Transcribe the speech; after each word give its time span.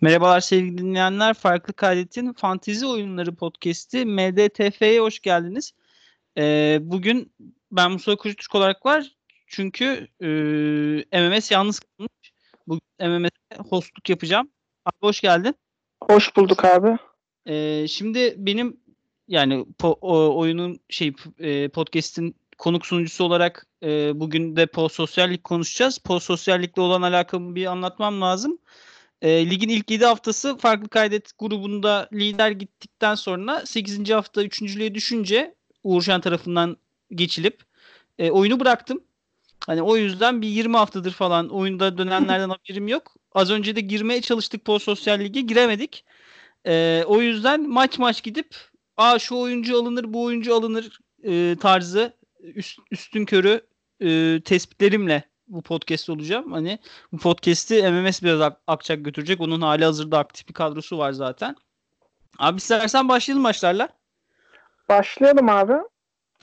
Merhabalar 0.00 0.40
sevgili 0.40 0.78
dinleyenler. 0.78 1.34
Farklı 1.34 1.72
Kaydet'in 1.72 2.32
Fantezi 2.32 2.86
Oyunları 2.86 3.34
Podcast'i 3.34 4.06
MDTF'ye 4.06 5.00
hoş 5.00 5.20
geldiniz. 5.20 5.72
Ee, 6.38 6.78
bugün 6.82 7.32
ben 7.72 7.92
Mustafa 7.92 8.16
Kucutürk 8.16 8.54
olarak 8.54 8.86
var. 8.86 9.16
Çünkü 9.46 10.08
e, 11.12 11.20
MMS 11.20 11.50
yalnız 11.50 11.80
kalmış. 11.80 12.32
Bugün 12.66 12.82
MMS'e 13.00 13.62
hostluk 13.70 14.10
yapacağım. 14.10 14.50
Abi 14.84 14.96
hoş 15.00 15.20
geldin. 15.20 15.54
Hoş 16.04 16.36
bulduk 16.36 16.64
abi. 16.64 16.98
Ee, 17.46 17.88
şimdi 17.88 18.34
benim 18.36 18.80
yani 19.28 19.66
po, 19.78 19.98
o, 20.00 20.38
oyunun 20.38 20.80
şey 20.88 21.12
e, 21.38 21.68
podcast'in 21.68 22.36
konuk 22.58 22.86
sunucusu 22.86 23.24
olarak 23.24 23.66
e, 23.82 24.20
bugün 24.20 24.56
de 24.56 24.66
post 24.66 24.94
sosyallik 24.94 25.44
konuşacağız. 25.44 25.98
Post 25.98 26.26
sosyallikle 26.26 26.82
olan 26.82 27.02
alakamı 27.02 27.54
bir 27.54 27.66
anlatmam 27.66 28.20
lazım. 28.20 28.58
E, 29.22 29.50
ligin 29.50 29.68
ilk 29.68 29.90
7 29.90 30.04
haftası 30.04 30.56
farklı 30.56 30.88
kaydet 30.88 31.38
grubunda 31.38 32.08
lider 32.12 32.50
gittikten 32.50 33.14
sonra 33.14 33.66
8. 33.66 34.10
hafta 34.10 34.44
3.lüğe 34.44 34.94
düşünce 34.94 35.54
Uğurşen 35.84 36.20
tarafından 36.20 36.76
geçilip 37.14 37.62
e, 38.18 38.30
oyunu 38.30 38.60
bıraktım. 38.60 39.04
Hani 39.66 39.82
o 39.82 39.96
yüzden 39.96 40.42
bir 40.42 40.48
20 40.48 40.76
haftadır 40.76 41.12
falan 41.12 41.48
oyunda 41.48 41.98
dönenlerden 41.98 42.48
haberim 42.68 42.88
yok. 42.88 43.14
Az 43.32 43.50
önce 43.50 43.76
de 43.76 43.80
girmeye 43.80 44.20
çalıştık 44.20 44.64
post 44.64 44.84
sosyal 44.84 45.20
lige 45.20 45.40
giremedik. 45.40 46.04
E, 46.66 47.04
o 47.06 47.20
yüzden 47.20 47.68
maç 47.68 47.98
maç 47.98 48.22
gidip 48.22 48.56
Aa 49.00 49.18
şu 49.18 49.36
oyuncu 49.36 49.76
alınır 49.78 50.12
bu 50.12 50.24
oyuncu 50.24 50.54
alınır 50.54 50.98
e, 51.22 51.56
tarzı 51.60 52.16
üst, 52.40 52.78
üstün 52.90 53.24
körü 53.24 53.66
e, 54.00 54.40
tespitlerimle 54.44 55.29
bu 55.50 55.62
podcast 55.62 56.10
olacağım. 56.10 56.52
Hani 56.52 56.78
bu 57.12 57.18
podcast'i 57.18 57.90
MMS 57.90 58.22
biraz 58.22 58.52
akacak 58.66 59.04
götürecek. 59.04 59.40
Onun 59.40 59.60
hali 59.60 59.84
hazırda 59.84 60.18
aktif 60.18 60.48
bir 60.48 60.54
kadrosu 60.54 60.98
var 60.98 61.12
zaten. 61.12 61.56
Abi 62.38 62.56
istersen 62.56 63.08
başlayalım 63.08 63.42
maçlarla. 63.42 63.88
Başlayalım 64.88 65.48
abi. 65.48 65.72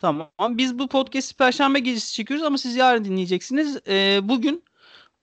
Tamam. 0.01 0.29
Biz 0.49 0.79
bu 0.79 0.87
podcast'i 0.87 1.35
Perşembe 1.35 1.79
gecesi 1.79 2.13
çekiyoruz 2.13 2.45
ama 2.45 2.57
siz 2.57 2.75
yarın 2.75 3.05
dinleyeceksiniz. 3.05 3.77
Ee, 3.87 4.19
bugün 4.23 4.63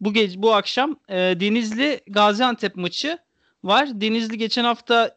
bu 0.00 0.12
gece 0.12 0.42
bu 0.42 0.54
akşam 0.54 0.96
e, 1.08 1.16
Denizli 1.16 2.00
Gaziantep 2.06 2.76
maçı 2.76 3.18
var. 3.64 4.00
Denizli 4.00 4.38
geçen 4.38 4.64
hafta 4.64 5.16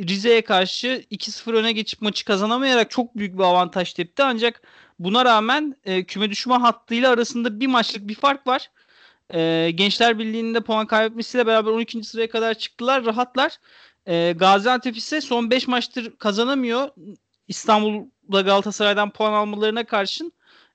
Rize'ye 0.00 0.42
karşı 0.42 1.04
2-0 1.10 1.52
öne 1.52 1.72
geçip 1.72 2.02
maçı 2.02 2.24
kazanamayarak 2.24 2.90
çok 2.90 3.16
büyük 3.16 3.38
bir 3.38 3.42
avantaj 3.42 3.92
tepti. 3.92 4.22
Ancak 4.22 4.62
buna 4.98 5.24
rağmen 5.24 5.76
e, 5.84 6.04
küme 6.04 6.30
düşme 6.30 6.54
hattıyla 6.54 7.10
arasında 7.10 7.60
bir 7.60 7.66
maçlık 7.66 8.08
bir 8.08 8.14
fark 8.14 8.46
var. 8.46 8.70
E, 9.34 9.70
Gençler 9.74 10.18
Birliği'nde 10.18 10.60
puan 10.60 10.86
kaybetmesiyle 10.86 11.46
beraber 11.46 11.70
12. 11.70 12.04
sıraya 12.04 12.28
kadar 12.30 12.54
çıktılar. 12.54 13.04
Rahatlar. 13.04 13.58
E, 14.06 14.32
Gaziantep 14.38 14.96
ise 14.96 15.20
son 15.20 15.50
5 15.50 15.68
maçtır 15.68 16.16
kazanamıyor. 16.16 16.88
İstanbul'da 17.48 18.40
Galatasaray'dan 18.40 19.10
puan 19.10 19.32
almalarına 19.32 19.84
karşın 19.84 20.32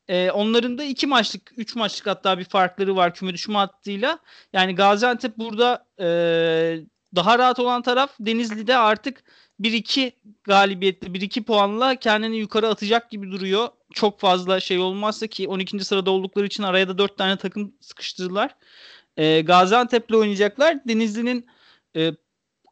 e, 0.07 0.31
onların 0.31 0.77
da 0.77 0.83
2 0.83 1.07
maçlık, 1.07 1.51
3 1.57 1.75
maçlık 1.75 2.07
hatta 2.07 2.39
bir 2.39 2.44
farkları 2.44 2.95
var 2.95 3.13
küme 3.13 3.33
düşme 3.33 3.55
hattıyla. 3.55 4.19
Yani 4.53 4.75
Gaziantep 4.75 5.38
burada 5.38 5.85
e, 5.99 6.05
daha 7.16 7.39
rahat 7.39 7.59
olan 7.59 7.81
taraf 7.81 8.11
Denizli'de 8.19 8.78
artık 8.78 9.23
1-2 9.61 10.11
galibiyetle 10.44 11.08
1-2 11.08 11.44
puanla 11.44 11.95
kendini 11.95 12.38
yukarı 12.38 12.67
atacak 12.67 13.11
gibi 13.11 13.31
duruyor. 13.31 13.69
Çok 13.94 14.19
fazla 14.19 14.59
şey 14.59 14.80
olmazsa 14.80 15.28
ki 15.28 15.47
12. 15.47 15.86
sırada 15.86 16.11
oldukları 16.11 16.45
için 16.45 16.64
araya 16.64 16.88
da 16.88 16.97
4 16.97 17.17
tane 17.17 17.38
takım 17.38 17.73
sıkıştırdılar. 17.81 18.56
E, 19.17 19.41
Gaziantep'le 19.41 20.14
oynayacaklar. 20.14 20.88
Denizli'nin 20.88 21.45
e, 21.95 22.11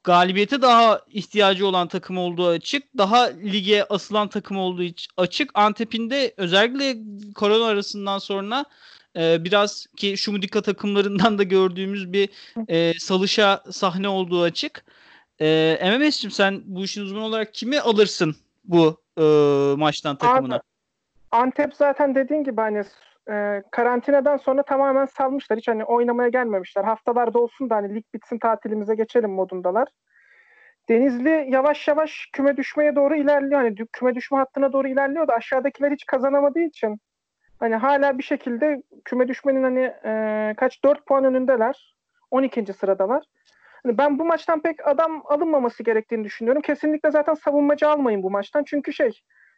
galibiyete 0.03 0.61
daha 0.61 1.01
ihtiyacı 1.09 1.67
olan 1.67 1.87
takım 1.87 2.17
olduğu 2.17 2.47
açık. 2.47 2.83
Daha 2.97 3.23
lige 3.25 3.83
asılan 3.83 4.27
takım 4.27 4.57
olduğu 4.57 4.83
açık. 5.17 5.51
Antep'in 5.53 6.09
de 6.09 6.33
özellikle 6.37 6.97
korona 7.35 7.65
arasından 7.65 8.17
sonra 8.19 8.65
e, 9.17 9.43
biraz 9.43 9.85
ki 9.97 10.17
şu 10.17 10.31
Mudika 10.31 10.61
takımlarından 10.61 11.37
da 11.37 11.43
gördüğümüz 11.43 12.13
bir 12.13 12.29
e, 12.67 12.93
salışa 12.99 13.63
sahne 13.71 14.07
olduğu 14.07 14.41
açık. 14.41 14.85
E, 15.41 15.77
MMS'cim 15.83 16.31
sen 16.31 16.61
bu 16.65 16.83
işin 16.83 17.01
uzmanı 17.01 17.25
olarak 17.25 17.53
kimi 17.53 17.79
alırsın 17.79 18.35
bu 18.63 19.01
e, 19.17 19.23
maçtan 19.77 20.15
takımına? 20.15 20.55
Abi, 20.55 20.61
Antep 21.31 21.73
zaten 21.73 22.15
dediğin 22.15 22.43
gibi 22.43 22.61
hani 22.61 22.83
e, 23.31 23.63
karantinadan 23.71 24.37
sonra 24.37 24.63
tamamen 24.63 25.05
salmışlar. 25.05 25.59
Hiç 25.59 25.67
hani 25.67 25.83
oynamaya 25.83 26.29
gelmemişler. 26.29 26.83
Haftalarda 26.83 27.39
olsun 27.39 27.69
da 27.69 27.75
hani 27.75 27.95
lig 27.95 28.05
bitsin 28.13 28.37
tatilimize 28.37 28.95
geçelim 28.95 29.31
modundalar. 29.31 29.87
Denizli 30.89 31.47
yavaş 31.49 31.87
yavaş 31.87 32.29
küme 32.33 32.57
düşmeye 32.57 32.95
doğru 32.95 33.15
ilerliyor. 33.15 33.61
Hani 33.61 33.75
küme 33.93 34.15
düşme 34.15 34.37
hattına 34.37 34.73
doğru 34.73 34.87
ilerliyor 34.87 35.27
da 35.27 35.33
aşağıdakiler 35.33 35.91
hiç 35.91 36.05
kazanamadığı 36.05 36.59
için 36.59 36.99
hani 37.61 37.75
hala 37.75 38.17
bir 38.17 38.23
şekilde 38.23 38.83
küme 39.05 39.27
düşmenin 39.27 39.63
hani 39.63 39.93
e, 40.05 40.53
kaç 40.57 40.83
4 40.83 41.05
puan 41.05 41.23
önündeler. 41.23 41.95
12. 42.31 42.73
sıradalar. 42.73 43.23
Hani 43.83 43.97
ben 43.97 44.19
bu 44.19 44.25
maçtan 44.25 44.61
pek 44.61 44.87
adam 44.87 45.21
alınmaması 45.25 45.83
gerektiğini 45.83 46.23
düşünüyorum. 46.23 46.61
Kesinlikle 46.61 47.11
zaten 47.11 47.33
savunmacı 47.33 47.87
almayın 47.87 48.23
bu 48.23 48.31
maçtan. 48.31 48.63
Çünkü 48.63 48.93
şey 48.93 49.11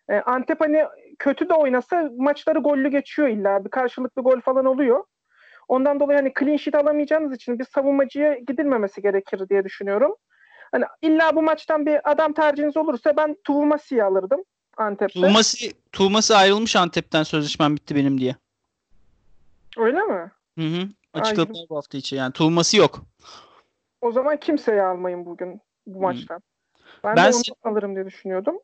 e, 0.09 0.15
Antep 0.19 0.61
hani 0.61 0.85
kötü 1.19 1.49
de 1.49 1.53
oynasa 1.53 2.09
maçları 2.17 2.59
gollü 2.59 2.89
geçiyor 2.89 3.27
illa. 3.27 3.65
Bir 3.65 3.69
karşılıklı 3.69 4.21
gol 4.21 4.39
falan 4.39 4.65
oluyor. 4.65 5.03
Ondan 5.67 5.99
dolayı 5.99 6.19
hani 6.19 6.33
clean 6.39 6.57
sheet 6.57 6.75
alamayacağınız 6.75 7.35
için 7.35 7.59
bir 7.59 7.65
savunmacıya 7.65 8.33
gidilmemesi 8.33 9.01
gerekir 9.01 9.49
diye 9.49 9.63
düşünüyorum. 9.63 10.15
Hani 10.71 10.85
illa 11.01 11.35
bu 11.35 11.41
maçtan 11.41 11.85
bir 11.85 12.11
adam 12.11 12.33
tercihiniz 12.33 12.77
olursa 12.77 13.17
ben 13.17 13.35
Tuvumasi'yi 13.43 14.03
alırdım. 14.03 14.43
Antep'te. 14.77 15.21
Tuğması, 15.21 15.57
Tuğması 15.91 16.37
ayrılmış 16.37 16.75
Antep'ten 16.75 17.23
sözleşmem 17.23 17.75
bitti 17.75 17.95
benim 17.95 18.19
diye. 18.19 18.35
Öyle 19.77 19.99
mi? 20.01 20.31
Hı 20.57 20.65
hı. 20.65 20.89
Açıkladılar 21.13 21.65
bu 21.69 21.77
hafta 21.77 21.97
içi. 21.97 22.15
Yani 22.15 22.33
Tuğması 22.33 22.77
yok. 22.77 23.05
O 24.01 24.11
zaman 24.11 24.39
kimseyi 24.39 24.81
almayın 24.81 25.25
bugün 25.25 25.61
bu 25.87 26.01
maçtan. 26.01 26.41
Ben, 27.03 27.15
ben 27.15 27.33
de 27.33 27.35
onu 27.35 27.71
alırım 27.71 27.95
diye 27.95 28.05
düşünüyordum. 28.05 28.59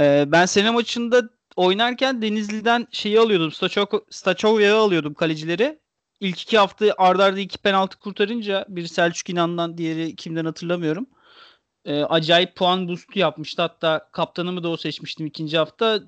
Ee, 0.00 0.24
ben 0.26 0.46
sene 0.46 0.70
maçında 0.70 1.22
oynarken 1.56 2.22
Denizli'den 2.22 2.86
şeyi 2.90 3.20
alıyordum. 3.20 3.52
Stachovya'yı 4.10 4.74
alıyordum 4.74 5.14
kalecileri. 5.14 5.78
İlk 6.20 6.42
iki 6.42 6.58
hafta 6.58 6.86
ardarda 6.98 7.24
arda 7.24 7.40
iki 7.40 7.58
penaltı 7.58 7.98
kurtarınca 7.98 8.64
bir 8.68 8.86
Selçuk 8.86 9.30
İnan'dan 9.30 9.78
diğeri 9.78 10.16
kimden 10.16 10.44
hatırlamıyorum 10.44 11.06
e, 11.84 12.02
acayip 12.02 12.56
puan 12.56 12.88
boost'u 12.88 13.18
yapmıştı. 13.18 13.62
Hatta 13.62 14.08
kaptanımı 14.12 14.62
da 14.62 14.68
o 14.68 14.76
seçmiştim 14.76 15.26
ikinci 15.26 15.58
hafta. 15.58 16.00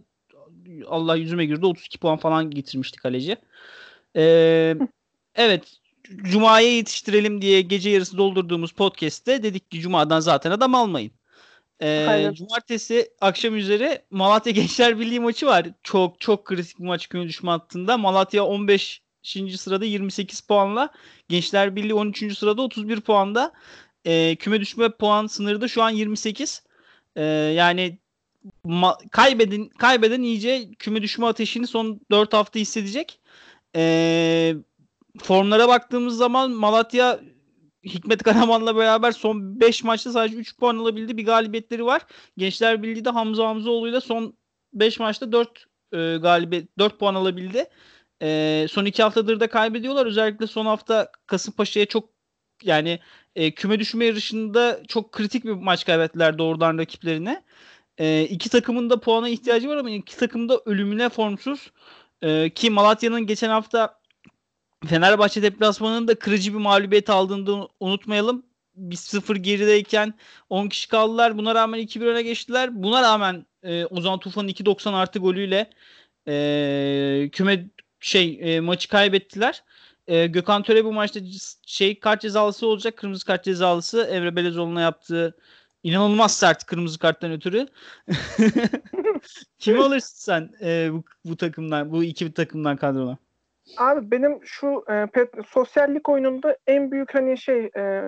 Allah 0.87 1.17
yüzüme 1.17 1.47
girdi 1.47 1.67
32 1.67 1.99
puan 1.99 2.17
falan 2.17 2.51
getirmişti 2.51 2.99
kaleci. 2.99 3.37
E, 4.17 4.77
evet 5.35 5.65
Cuma'ya 6.23 6.69
yetiştirelim 6.77 7.43
diye 7.43 7.61
gece 7.61 7.91
yarısı 7.91 8.19
doldurduğumuz 8.19 8.73
podcast'te 8.73 9.43
dedik 9.43 9.71
ki 9.71 9.81
Cuma'dan 9.81 10.21
zaten 10.21 10.51
adam 10.51 10.75
almayın. 10.75 11.13
Ee, 11.83 12.31
cumartesi 12.35 13.11
akşam 13.21 13.57
üzeri 13.57 14.03
Malatya 14.11 14.53
Gençler 14.53 15.01
Birliği 15.01 15.21
maçı 15.21 15.47
var. 15.47 15.67
Çok 15.83 16.21
çok 16.21 16.45
kritik 16.45 16.79
bir 16.79 16.85
maç 16.85 17.09
küme 17.09 17.29
düşme 17.29 17.51
hattında. 17.51 17.99
Malatya 17.99 18.45
15. 18.45 19.03
sırada 19.57 19.85
28 19.85 20.41
puanla. 20.41 20.89
Gençler 21.29 21.77
Birliği 21.77 21.95
13. 21.95 22.39
sırada 22.39 22.63
31 22.63 23.01
puanda 23.01 23.53
e, 24.05 24.37
küme 24.37 24.61
düşme 24.61 24.89
puan 24.89 25.27
sınırı 25.27 25.61
da 25.61 25.69
şu 25.69 25.83
an 25.83 25.91
28. 25.91 26.63
E, 27.17 27.25
yani 27.25 27.99
ma- 28.67 29.09
kaybeden 29.11 29.69
kaybeden 29.69 30.23
iyice 30.23 30.71
küme 30.79 31.03
düşme 31.03 31.27
ateşini 31.27 31.67
son 31.67 32.01
4 32.11 32.33
hafta 32.33 32.59
hissedecek. 32.59 33.21
E, 33.77 34.55
formlara 35.23 35.69
baktığımız 35.69 36.17
zaman 36.17 36.51
Malatya 36.51 37.21
Hikmet 37.85 38.23
Karaman'la 38.23 38.77
beraber 38.77 39.13
son 39.13 39.61
5 39.61 39.85
maçta 39.85 40.13
sadece 40.13 40.37
3 40.37 40.57
puan 40.57 40.77
alabildi. 40.77 41.17
Bir 41.17 41.27
galibiyetleri 41.27 41.85
var. 41.85 42.03
Gençler 42.37 42.83
Birliği 42.83 43.05
de 43.05 43.11
Hamza 43.11 43.49
Hamzaoğlu'yla 43.49 44.01
son 44.01 44.37
5 44.73 45.01
maçta 45.01 45.33
4 45.33 45.67
e, 45.93 46.17
galibiyet 46.17 46.79
4 46.79 46.99
puan 46.99 47.15
alabildi. 47.15 47.65
E, 48.23 48.67
son 48.71 48.85
2 48.85 49.03
haftadır 49.03 49.41
da 49.41 49.49
kaybediyorlar. 49.49 50.07
Özellikle 50.07 50.47
son 50.47 50.67
hafta 50.67 51.13
Kasımpaşa'ya 51.27 51.87
çok 51.87 52.14
yani 52.63 53.01
e, 53.37 53.51
küme 53.51 53.79
düşme 53.81 54.05
yarışında 54.05 54.83
çok 54.89 55.13
kritik 55.13 55.45
bir 55.45 55.53
maç 55.53 55.85
kaybettiler 55.87 56.39
doğrudan 56.39 56.79
rakiplerine. 56.79 57.43
E, 57.99 58.23
iki 58.23 58.51
takımın 58.51 58.91
da 58.91 59.01
puana 59.01 59.29
ihtiyacı 59.29 59.69
var 59.69 59.77
ama 59.77 59.91
iki 59.91 60.17
takım 60.17 60.49
da 60.49 60.61
ölümüne 60.67 61.09
formsuz. 61.09 61.71
E, 62.23 62.51
ki 62.51 62.71
Malatya'nın 62.71 63.27
geçen 63.27 63.49
hafta 63.51 64.01
Fenerbahçe 64.87 65.43
deplasmanında 65.43 66.15
kırıcı 66.15 66.53
bir 66.53 66.59
mağlubiyet 66.59 67.11
aldığını 67.11 67.69
unutmayalım. 67.81 68.47
Bir 68.77 68.97
sıfır 68.97 69.37
gerideyken 69.37 70.15
10 70.51 70.69
kişi 70.69 70.89
kaldılar. 70.89 71.39
Buna 71.39 71.55
rağmen 71.55 71.81
2-1 71.81 72.07
öne 72.07 72.23
geçtiler. 72.23 72.83
Buna 72.83 73.03
rağmen 73.03 73.47
e, 73.63 73.87
Ozan 73.87 74.19
Tufan'ın 74.19 74.49
2.90 74.49 74.95
artı 74.95 75.19
golüyle 75.19 75.71
e, 76.29 77.29
küme 77.33 77.67
şey 78.01 78.39
e, 78.43 78.61
maçı 78.61 78.89
kaybettiler. 78.89 79.63
E, 80.09 80.27
Gökhan 80.27 80.63
Töre 80.63 80.85
bu 80.85 80.93
maçta 80.93 81.21
şey 81.67 82.01
kart 82.01 82.21
cezalısı 82.21 82.67
olacak. 82.67 82.97
Kırmızı 82.97 83.27
kart 83.27 83.45
cezalısı 83.45 84.03
Emre 84.03 84.37
Belezoğlu'na 84.37 84.81
yaptığı 84.81 85.37
inanılmaz 85.83 86.39
sert 86.39 86.65
kırmızı 86.65 86.99
karttan 86.99 87.33
ötürü. 87.33 87.67
Kimi 89.59 89.83
alırsın 89.83 90.17
sen 90.19 90.51
e, 90.63 90.93
bu, 90.93 91.03
bu 91.25 91.37
takımdan, 91.37 91.93
bu 91.93 92.05
iki 92.05 92.35
takımdan 92.35 92.77
kadrona? 92.77 93.19
Abi 93.79 94.11
benim 94.11 94.41
şu 94.45 94.85
e, 94.89 95.07
pet, 95.07 95.29
sosyallik 95.47 96.09
oyununda 96.09 96.57
en 96.67 96.91
büyük 96.91 97.15
hani 97.15 97.39
şey 97.39 97.71
e, 97.77 98.03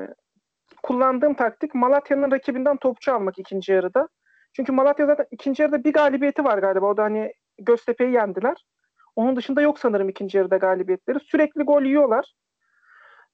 kullandığım 0.83 1.35
taktik 1.35 1.75
Malatya'nın 1.75 2.31
rakibinden 2.31 2.77
topçu 2.77 3.13
almak 3.13 3.39
ikinci 3.39 3.73
yarıda. 3.73 4.09
Çünkü 4.53 4.73
Malatya 4.73 5.07
zaten 5.07 5.27
ikinci 5.31 5.63
yarıda 5.63 5.85
bir 5.85 5.93
galibiyeti 5.93 6.45
var 6.45 6.59
galiba. 6.59 6.87
O 6.87 6.97
da 6.97 7.03
hani 7.03 7.33
Göztepe'yi 7.59 8.13
yendiler. 8.13 8.57
Onun 9.17 9.37
dışında 9.37 9.63
yok 9.63 9.79
sanırım 9.79 10.09
ikinci 10.09 10.39
yarıda 10.39 10.57
galibiyetleri. 10.57 11.19
Sürekli 11.21 11.63
gol 11.63 11.83
yiyorlar. 11.83 12.35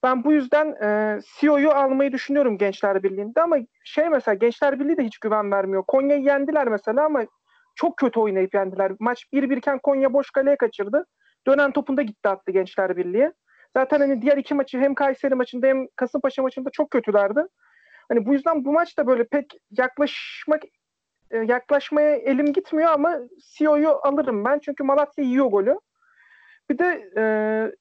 Ben 0.02 0.24
bu 0.24 0.32
yüzden 0.32 0.66
e, 0.82 1.20
CEO'yu 1.40 1.70
almayı 1.70 2.12
düşünüyorum 2.12 2.58
Gençler 2.58 3.02
Birliği'nde 3.02 3.42
ama 3.42 3.56
şey 3.84 4.08
mesela 4.08 4.34
Gençler 4.34 4.80
Birliği 4.80 4.96
de 4.96 5.04
hiç 5.04 5.18
güven 5.18 5.50
vermiyor. 5.52 5.84
Konya'yı 5.86 6.22
yendiler 6.22 6.68
mesela 6.68 7.04
ama 7.04 7.24
çok 7.74 7.96
kötü 7.96 8.20
oynayıp 8.20 8.54
yendiler. 8.54 8.92
Maç 9.00 9.26
1-1 9.32 9.56
iken 9.56 9.78
Konya 9.78 10.12
boş 10.12 10.30
kaleye 10.30 10.56
kaçırdı. 10.56 11.06
Dönen 11.46 11.72
topunda 11.72 12.02
gitti 12.02 12.28
attı 12.28 12.52
Gençler 12.52 12.96
Birliği. 12.96 13.32
Zaten 13.76 14.00
hani 14.00 14.22
diğer 14.22 14.36
iki 14.36 14.54
maçı 14.54 14.78
hem 14.78 14.94
Kayseri 14.94 15.34
maçında 15.34 15.66
hem 15.66 15.86
Kasımpaşa 15.96 16.42
maçında 16.42 16.70
çok 16.70 16.90
kötülerdi. 16.90 17.40
Hani 18.08 18.26
bu 18.26 18.32
yüzden 18.32 18.64
bu 18.64 18.72
maçta 18.72 19.06
böyle 19.06 19.24
pek 19.24 19.46
yaklaşmak 19.70 20.62
e, 21.32 21.38
yaklaşmaya 21.38 22.16
elim 22.16 22.52
gitmiyor 22.52 22.90
ama 22.90 23.18
CEO'yu 23.38 23.90
alırım 24.02 24.44
ben. 24.44 24.58
Çünkü 24.58 24.84
Malatya 24.84 25.24
yiyor 25.24 25.46
golü. 25.46 25.78
Bir 26.70 26.78
de 26.78 27.10
e, 27.16 27.24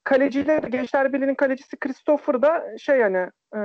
kaleciyle 0.03 0.61
Gençler 0.69 1.13
Birliği'nin 1.13 1.35
kalecisi 1.35 1.77
Christopher 1.77 2.41
da 2.41 2.77
şey 2.77 2.97
yani 2.97 3.29
e, 3.55 3.59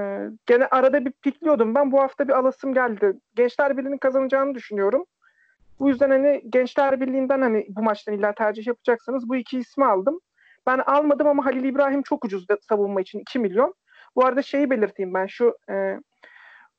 gene 0.46 0.66
arada 0.66 1.04
bir 1.04 1.12
pikliyordum 1.12 1.74
ben. 1.74 1.92
Bu 1.92 2.00
hafta 2.00 2.28
bir 2.28 2.32
alasım 2.32 2.74
geldi. 2.74 3.12
Gençler 3.34 3.76
Birliği'nin 3.76 3.98
kazanacağını 3.98 4.54
düşünüyorum. 4.54 5.06
Bu 5.80 5.88
yüzden 5.88 6.10
hani 6.10 6.42
Gençler 6.50 7.00
Birliği'nden 7.00 7.42
hani 7.42 7.66
bu 7.68 7.82
maçtan 7.82 8.14
illa 8.14 8.34
tercih 8.34 8.66
yapacaksanız 8.66 9.28
bu 9.28 9.36
iki 9.36 9.58
ismi 9.58 9.84
aldım. 9.86 10.20
Ben 10.66 10.78
almadım 10.78 11.26
ama 11.26 11.44
Halil 11.44 11.64
İbrahim 11.64 12.02
çok 12.02 12.24
ucuz 12.24 12.46
savunma 12.68 13.00
için 13.00 13.18
2 13.18 13.38
milyon. 13.38 13.74
Bu 14.16 14.24
arada 14.26 14.42
şeyi 14.42 14.70
belirteyim 14.70 15.14
ben 15.14 15.26
şu 15.26 15.56
e, 15.70 16.00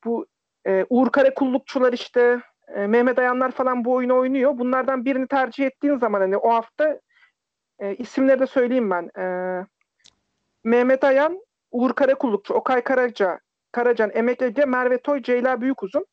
bu 0.06 0.26
e, 0.68 0.86
Uğur 0.90 1.12
Karakullukçular 1.12 1.94
işte 1.94 2.42
e, 2.76 2.88
Mehmet 2.88 3.20
Ayanlar 3.20 3.52
falan 3.52 3.86
bu 3.86 3.94
oyunu 3.94 4.18
oynuyor. 4.18 4.58
Bunlardan 4.58 5.06
birini 5.06 5.28
tercih 5.28 5.66
ettiğin 5.66 5.98
zaman 5.98 6.22
hani 6.22 6.38
o 6.38 6.54
hafta 6.54 7.00
e, 7.80 7.96
isimleri 7.96 8.40
de 8.40 8.48
söyleyeyim 8.48 8.90
ben. 8.90 9.10
E, 9.22 9.26
Mehmet 10.64 11.04
Ayan, 11.04 11.40
Uğur 11.72 11.94
Karakullukçu, 11.94 12.54
Okay 12.54 12.82
Karaca, 12.82 13.40
Karacan, 13.72 14.12
Emek 14.14 14.42
Ege, 14.42 14.66
Merve 14.66 14.98
Toy, 14.98 15.22
Ceyla 15.22 15.62
Büyükuzun. 15.62 16.06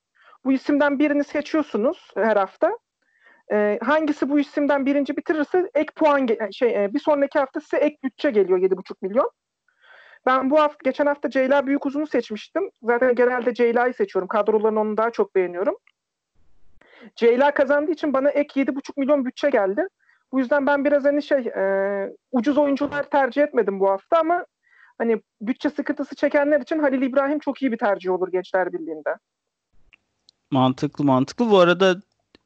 Bu 0.45 0.53
isimden 0.53 0.99
birini 0.99 1.25
seçiyorsunuz 1.25 2.11
her 2.17 2.37
hafta. 2.37 2.79
E, 3.53 3.79
hangisi 3.83 4.29
bu 4.29 4.41
isimden 4.41 4.87
birinci 4.87 5.17
bitirirse 5.17 5.71
ek 5.75 5.93
puan 5.97 6.29
şey 6.53 6.85
e, 6.85 6.95
bir 6.95 6.99
sonraki 6.99 7.39
hafta 7.39 7.61
size 7.61 7.77
ek 7.77 7.97
bütçe 8.05 8.31
geliyor 8.31 8.59
7,5 8.59 8.95
milyon. 9.03 9.31
Ben 10.27 10.51
bu 10.51 10.61
hafta 10.61 10.79
geçen 10.85 11.07
hafta 11.07 11.31
Ceyla 11.31 11.67
Büyükuzun'u 11.67 12.07
seçmiştim. 12.07 12.71
Zaten 12.83 13.15
genelde 13.15 13.55
Ceyla'yı 13.55 13.95
seçiyorum. 13.95 14.29
Kadrolarını 14.29 14.81
onu 14.81 14.97
daha 14.97 15.11
çok 15.11 15.35
beğeniyorum. 15.35 15.77
Ceyla 17.17 17.55
kazandığı 17.55 17.91
için 17.91 18.13
bana 18.13 18.31
ek 18.31 18.61
7,5 18.61 18.93
milyon 18.97 19.25
bütçe 19.25 19.51
geldi. 19.51 19.89
Bu 20.33 20.39
yüzden 20.39 20.67
ben 20.67 20.85
biraz 20.85 21.05
hani 21.05 21.23
şey 21.23 21.39
e, 21.39 21.65
ucuz 22.33 22.59
oyuncular 22.59 23.11
tercih 23.11 23.43
etmedim 23.43 23.81
bu 23.81 23.91
hafta 23.91 24.19
ama 24.19 24.47
hani 24.99 25.23
bütçe 25.41 25.71
sıkıntısı 25.71 26.15
çekenler 26.15 26.61
için 26.61 26.79
Halil 26.79 27.03
İbrahim 27.03 27.39
çok 27.39 27.63
iyi 27.63 27.73
bir 27.73 27.79
tercih 27.79 28.11
olur 28.11 28.33
Gençler 28.33 28.73
Birliği'nde. 28.73 29.17
Mantıklı 30.51 31.05
mantıklı. 31.05 31.51
Bu 31.51 31.59
arada 31.59 31.97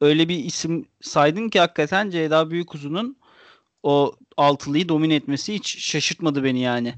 öyle 0.01 0.29
bir 0.29 0.37
isim 0.37 0.85
saydın 1.01 1.49
ki 1.49 1.59
hakikaten 1.59 2.09
Ceyda 2.09 2.51
Büyükuzun'un 2.51 3.17
o 3.83 4.13
altılıyı 4.37 4.89
domine 4.89 5.15
etmesi 5.15 5.53
hiç 5.53 5.79
şaşırtmadı 5.91 6.43
beni 6.43 6.59
yani. 6.59 6.93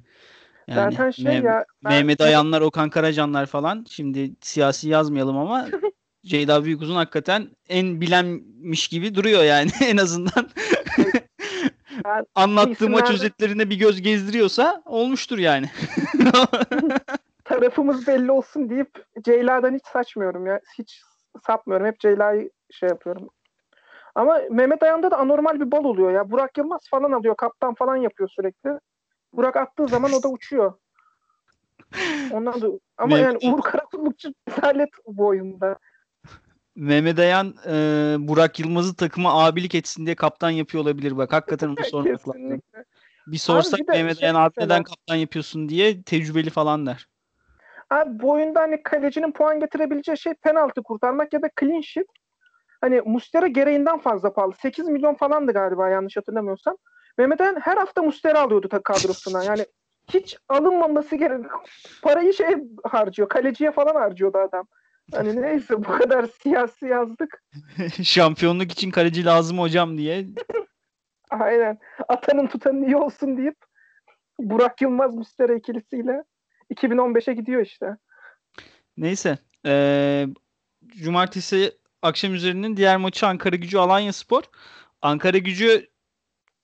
yani 0.67 0.93
Zaten 0.93 1.11
şey 1.11 1.25
Meh- 1.25 1.45
ya 1.45 1.65
ben... 1.83 1.93
Mehmet 1.93 2.21
Ayanlar, 2.21 2.61
Okan 2.61 2.89
Karacanlar 2.89 3.45
falan 3.45 3.85
şimdi 3.89 4.31
siyasi 4.41 4.89
yazmayalım 4.89 5.37
ama 5.37 5.67
Ceyda 6.25 6.63
Büyükuzun 6.63 6.95
hakikaten 6.95 7.49
en 7.69 8.01
bilenmiş 8.01 8.87
gibi 8.87 9.15
duruyor 9.15 9.43
yani 9.43 9.69
en 9.81 9.97
azından. 9.97 10.49
Anlattığı 12.35 12.89
maç 12.89 13.11
özetlerine 13.11 13.69
bir 13.69 13.75
göz 13.75 14.01
gezdiriyorsa 14.01 14.81
olmuştur 14.85 15.37
yani. 15.37 15.69
Tarafımız 17.43 18.07
belli 18.07 18.31
olsun 18.31 18.69
deyip 18.69 19.05
Ceyla'dan 19.21 19.73
hiç 19.73 19.85
saçmıyorum 19.85 20.45
ya. 20.45 20.59
Hiç 20.77 21.01
sapmıyorum. 21.45 21.87
Hep 21.87 21.99
Ceyla'yı 21.99 22.51
şey 22.71 22.89
yapıyorum. 22.89 23.29
Ama 24.15 24.41
Mehmet 24.51 24.83
Ayan'da 24.83 25.11
da 25.11 25.17
anormal 25.17 25.59
bir 25.59 25.71
bal 25.71 25.83
oluyor 25.83 26.11
ya. 26.11 26.31
Burak 26.31 26.57
Yılmaz 26.57 26.81
falan 26.89 27.11
alıyor. 27.11 27.35
Kaptan 27.35 27.73
falan 27.73 27.95
yapıyor 27.95 28.29
sürekli. 28.29 28.69
Burak 29.33 29.55
attığı 29.55 29.87
zaman 29.87 30.13
o 30.13 30.23
da 30.23 30.29
uçuyor. 30.29 30.73
Ondan 32.31 32.61
da 32.61 32.67
ama 32.97 33.17
yani 33.17 33.37
Uğur 33.43 33.61
Karakullukçu 33.61 34.33
rezalet 34.49 34.89
bu 35.07 35.27
oyunda. 35.27 35.77
Mehmet 36.75 37.19
Ayan 37.19 37.55
e, 37.67 37.73
Burak 38.19 38.59
Yılmaz'ı 38.59 38.95
takıma 38.95 39.45
abilik 39.45 39.75
etsin 39.75 40.05
diye 40.05 40.15
kaptan 40.15 40.49
yapıyor 40.49 40.83
olabilir 40.83 41.17
bak. 41.17 41.33
Hakikaten 41.33 41.67
onu 41.67 41.83
sormak 41.83 42.29
lazım. 42.29 42.61
Bir 43.27 43.37
sorsak 43.37 43.79
Abi 43.79 43.87
bir 43.87 43.93
Mehmet 43.93 44.19
şey 44.19 44.29
Ayan 44.29 44.35
abi 44.35 44.53
neden 44.57 44.83
kaptan 44.83 45.15
yapıyorsun 45.15 45.69
diye 45.69 46.03
tecrübeli 46.03 46.49
falan 46.49 46.85
der. 46.85 47.07
Abi 47.89 48.19
bu 48.19 48.31
oyunda 48.31 48.59
hani 48.61 48.83
kalecinin 48.83 49.31
puan 49.31 49.59
getirebileceği 49.59 50.17
şey 50.17 50.33
penaltı 50.33 50.83
kurtarmak 50.83 51.33
ya 51.33 51.41
da 51.41 51.49
clean 51.59 51.81
sheet. 51.81 52.07
Hani 52.81 53.01
Mustera 53.01 53.47
gereğinden 53.47 53.99
fazla 53.99 54.33
pahalı. 54.33 54.53
8 54.61 54.87
milyon 54.87 55.15
falandı 55.15 55.53
galiba 55.53 55.89
yanlış 55.89 56.17
hatırlamıyorsam. 56.17 56.77
Mehmet 57.17 57.41
Ayan 57.41 57.59
her 57.61 57.77
hafta 57.77 58.01
Mustera 58.03 58.39
alıyordu 58.39 58.81
kadrosuna. 58.83 59.43
Yani 59.51 59.65
hiç 60.13 60.37
alınmaması 60.49 61.15
gerek. 61.15 61.45
Parayı 62.01 62.33
şey 62.33 62.55
harcıyor. 62.83 63.29
Kaleciye 63.29 63.71
falan 63.71 63.95
harcıyordu 63.95 64.37
adam. 64.37 64.67
Hani 65.13 65.41
neyse 65.41 65.77
bu 65.77 65.83
kadar 65.83 66.25
siyasi 66.43 66.85
yazdık. 66.85 67.43
Şampiyonluk 68.03 68.71
için 68.71 68.91
kaleci 68.91 69.25
lazım 69.25 69.59
hocam 69.59 69.97
diye. 69.97 70.25
Aynen. 71.29 71.79
Atanın 72.07 72.47
tutanın 72.47 72.83
iyi 72.83 72.95
olsun 72.97 73.37
deyip 73.37 73.57
Burak 74.39 74.81
Yılmaz 74.81 75.15
Müstera 75.15 75.55
ikilisiyle 75.55 76.23
2015'e 76.73 77.33
gidiyor 77.33 77.61
işte. 77.61 77.97
Neyse. 78.97 79.37
Ee, 79.65 80.27
cumartesi 80.87 81.71
akşam 82.01 82.33
üzerinin 82.33 82.77
diğer 82.77 82.97
maçı 82.97 83.27
Ankara 83.27 83.55
Gücü 83.55 83.77
Alanya 83.77 84.13
Spor. 84.13 84.43
Ankara 85.01 85.37
Gücü 85.37 85.89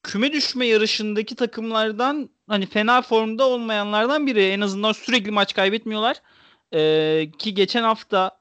küme 0.04 0.34
düşme 0.34 0.66
yarışındaki 0.66 1.36
takımlardan 1.36 2.30
hani 2.48 2.66
fena 2.66 3.01
formda 3.01 3.48
olmayanlardan 3.48 4.27
biri. 4.27 4.44
En 4.44 4.62
azından 4.62 4.92
sürekli 4.92 5.32
maç 5.32 5.54
kaybetmiyorlar. 5.54 6.22
Ee, 6.74 7.31
ki 7.38 7.53
geçen 7.53 7.83
hafta 7.83 8.38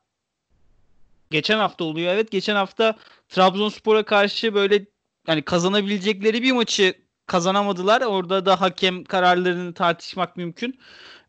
geçen 1.30 1.59
hafta 1.59 1.85
oluyor 1.85 2.14
evet. 2.14 2.30
Geçen 2.30 2.54
hafta 2.54 2.97
Trabzonspor'a 3.28 4.02
karşı 4.04 4.54
böyle 4.54 4.85
yani 5.28 5.42
kazanabilecekleri 5.42 6.42
bir 6.42 6.52
maçı 6.52 6.95
kazanamadılar. 7.26 8.02
Orada 8.02 8.47
da 8.47 8.61
hakem 8.61 9.04
kararlarını 9.04 9.75
tartışmak 9.75 10.37
mümkün. 10.37 10.78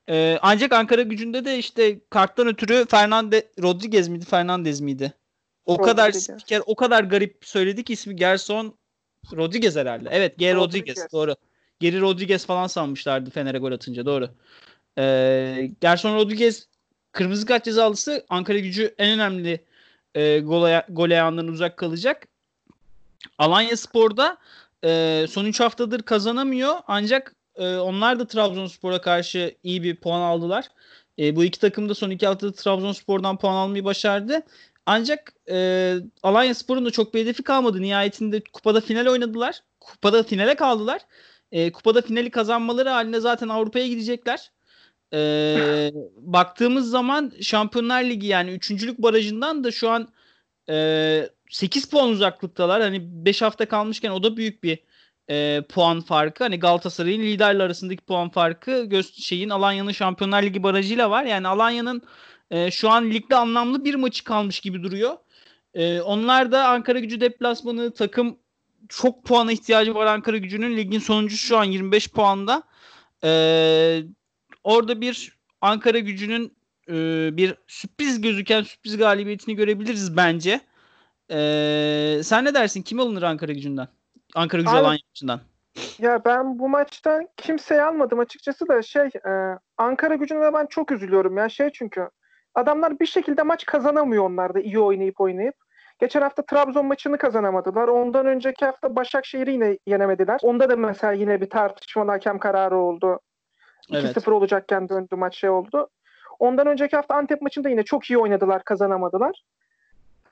Ee, 0.09 0.39
ancak 0.41 0.73
Ankara 0.73 1.01
gücünde 1.01 1.45
de 1.45 1.57
işte 1.57 1.99
karttan 2.09 2.47
ötürü 2.47 2.85
Fernande 2.89 3.47
Rodriguez 3.61 4.07
miydi 4.07 4.25
Fernandez 4.25 4.81
miydi? 4.81 5.13
O 5.65 5.73
Rodriguez. 5.73 5.95
kadar 5.95 6.11
spiker 6.11 6.61
o 6.65 6.75
kadar 6.75 7.03
garip 7.03 7.37
söyledi 7.41 7.83
ki 7.83 7.93
ismi 7.93 8.15
Gerson 8.15 8.77
Rodriguez 9.35 9.75
herhalde. 9.75 10.09
Evet 10.11 10.37
G 10.37 10.55
Rodriguez, 10.55 10.97
Rodriguez 10.97 11.11
doğru. 11.11 11.35
Geri 11.79 12.01
Rodriguez 12.01 12.45
falan 12.45 12.67
sanmışlardı 12.67 13.29
Fener'e 13.29 13.57
gol 13.57 13.71
atınca 13.71 14.05
doğru. 14.05 14.29
Ee, 14.97 15.69
Gerson 15.81 16.15
Rodriguez 16.15 16.67
kırmızı 17.17 17.45
kart 17.45 17.65
cezalısı 17.65 18.25
Ankara 18.29 18.59
gücü 18.59 18.95
en 18.97 19.09
önemli 19.09 19.65
e, 20.15 20.39
gol, 20.39 20.69
gol 20.89 21.09
ayağından 21.11 21.47
uzak 21.47 21.77
kalacak. 21.77 22.27
Alanya 23.37 23.77
Spor'da 23.77 24.37
e, 24.83 25.25
son 25.29 25.45
3 25.45 25.59
haftadır 25.59 26.01
kazanamıyor 26.01 26.75
ancak 26.87 27.35
e, 27.55 27.75
onlar 27.75 28.19
da 28.19 28.27
Trabzonspor'a 28.27 29.01
karşı 29.01 29.55
iyi 29.63 29.83
bir 29.83 29.95
puan 29.95 30.21
aldılar. 30.21 30.65
E, 31.19 31.35
bu 31.35 31.43
iki 31.43 31.59
takım 31.59 31.89
da 31.89 31.95
son 31.95 32.09
iki 32.09 32.27
haftada 32.27 32.51
Trabzonspor'dan 32.51 33.37
puan 33.37 33.55
almayı 33.55 33.85
başardı. 33.85 34.41
Ancak 34.85 35.33
e, 35.49 35.95
Alanya 36.23 36.55
Spor'un 36.55 36.85
da 36.85 36.91
çok 36.91 37.13
bir 37.13 37.19
hedefi 37.21 37.43
kalmadı. 37.43 37.81
Nihayetinde 37.81 38.43
kupada 38.53 38.81
final 38.81 39.07
oynadılar. 39.07 39.61
Kupada 39.79 40.23
finale 40.23 40.55
kaldılar. 40.55 41.01
E, 41.51 41.71
kupada 41.71 42.01
finali 42.01 42.29
kazanmaları 42.29 42.89
halinde 42.89 43.19
zaten 43.19 43.49
Avrupa'ya 43.49 43.87
gidecekler. 43.87 44.51
E, 45.13 45.91
baktığımız 46.17 46.89
zaman 46.89 47.31
Şampiyonlar 47.41 48.03
Ligi 48.03 48.27
yani 48.27 48.51
üçüncülük 48.51 48.97
barajından 48.97 49.63
da 49.63 49.71
şu 49.71 49.89
an 49.89 50.07
e, 50.69 51.29
8 51.49 51.89
puan 51.89 52.09
uzaklıktalar. 52.09 52.81
Hani 52.81 53.25
5 53.25 53.41
hafta 53.41 53.65
kalmışken 53.65 54.11
o 54.11 54.23
da 54.23 54.37
büyük 54.37 54.63
bir 54.63 54.79
e, 55.29 55.61
puan 55.69 56.01
farkı. 56.01 56.43
Hani 56.43 56.59
Galatasaray'ın 56.59 57.21
liderle 57.21 57.63
arasındaki 57.63 58.05
puan 58.05 58.29
farkı 58.29 58.83
göz 58.83 59.13
şeyin 59.13 59.49
Alanya'nın 59.49 59.91
Şampiyonlar 59.91 60.43
Ligi 60.43 60.63
barajıyla 60.63 61.09
var. 61.09 61.23
Yani 61.23 61.47
Alanya'nın 61.47 62.01
e, 62.51 62.71
şu 62.71 62.89
an 62.89 63.11
ligde 63.11 63.35
anlamlı 63.35 63.85
bir 63.85 63.95
maçı 63.95 64.23
kalmış 64.23 64.59
gibi 64.59 64.83
duruyor. 64.83 65.17
E, 65.73 66.01
onlar 66.01 66.51
da 66.51 66.67
Ankara 66.67 66.99
Gücü 66.99 67.21
deplasmanı 67.21 67.93
takım 67.93 68.37
çok 68.89 69.25
puana 69.25 69.51
ihtiyacı 69.51 69.95
var 69.95 70.05
Ankara 70.05 70.37
Gücü'nün. 70.37 70.77
Ligin 70.77 70.99
sonuncusu 70.99 71.47
şu 71.47 71.57
an 71.57 71.63
25 71.63 72.09
puanda. 72.09 72.63
E, 73.23 74.03
orada 74.67 75.01
bir 75.01 75.37
Ankara 75.61 75.99
Gücü'nün 75.99 76.57
e, 76.89 76.93
bir 77.37 77.55
sürpriz 77.67 78.21
gözüken 78.21 78.61
sürpriz 78.61 78.97
galibiyetini 78.97 79.55
görebiliriz 79.55 80.17
bence. 80.17 80.61
E, 81.31 81.39
sen 82.23 82.45
ne 82.45 82.53
dersin? 82.53 82.81
Kim 82.81 82.99
alınır 82.99 83.21
Ankara 83.23 83.51
Gücü'nden? 83.51 83.87
Ankara 84.35 84.61
Gücü 84.61 84.75
Abi- 84.75 84.83
maçından. 84.83 85.39
Ya 85.99 86.25
ben 86.25 86.59
bu 86.59 86.69
maçtan 86.69 87.27
kimseyi 87.37 87.81
almadım 87.81 88.19
açıkçası 88.19 88.67
da 88.67 88.81
şey 88.81 89.05
e, 89.05 89.31
Ankara 89.77 90.15
gücüne 90.15 90.41
de 90.41 90.53
ben 90.53 90.65
çok 90.65 90.91
üzülüyorum 90.91 91.37
ya 91.37 91.49
şey 91.49 91.69
çünkü 91.73 92.09
adamlar 92.55 92.99
bir 92.99 93.05
şekilde 93.05 93.43
maç 93.43 93.65
kazanamıyor 93.65 94.23
onlar 94.23 94.53
da 94.53 94.59
iyi 94.59 94.79
oynayıp 94.79 95.21
oynayıp. 95.21 95.55
Geçen 95.99 96.21
hafta 96.21 96.45
Trabzon 96.45 96.85
maçını 96.85 97.17
kazanamadılar. 97.17 97.87
Ondan 97.87 98.25
önceki 98.25 98.65
hafta 98.65 98.95
Başakşehir'i 98.95 99.51
yine 99.51 99.77
yenemediler. 99.87 100.39
Onda 100.43 100.69
da 100.69 100.75
mesela 100.75 101.13
yine 101.13 101.41
bir 101.41 101.49
tartışmalı 101.49 102.11
hakem 102.11 102.39
kararı 102.39 102.77
oldu. 102.77 103.19
Evet. 103.91 104.17
2-0 104.17 104.31
olacakken 104.31 104.89
döndü 104.89 105.15
maç 105.15 105.37
şey 105.37 105.49
oldu. 105.49 105.89
Ondan 106.39 106.67
önceki 106.67 106.95
hafta 106.95 107.15
Antep 107.15 107.41
maçında 107.41 107.69
yine 107.69 107.83
çok 107.83 108.09
iyi 108.09 108.17
oynadılar, 108.17 108.63
kazanamadılar. 108.63 109.43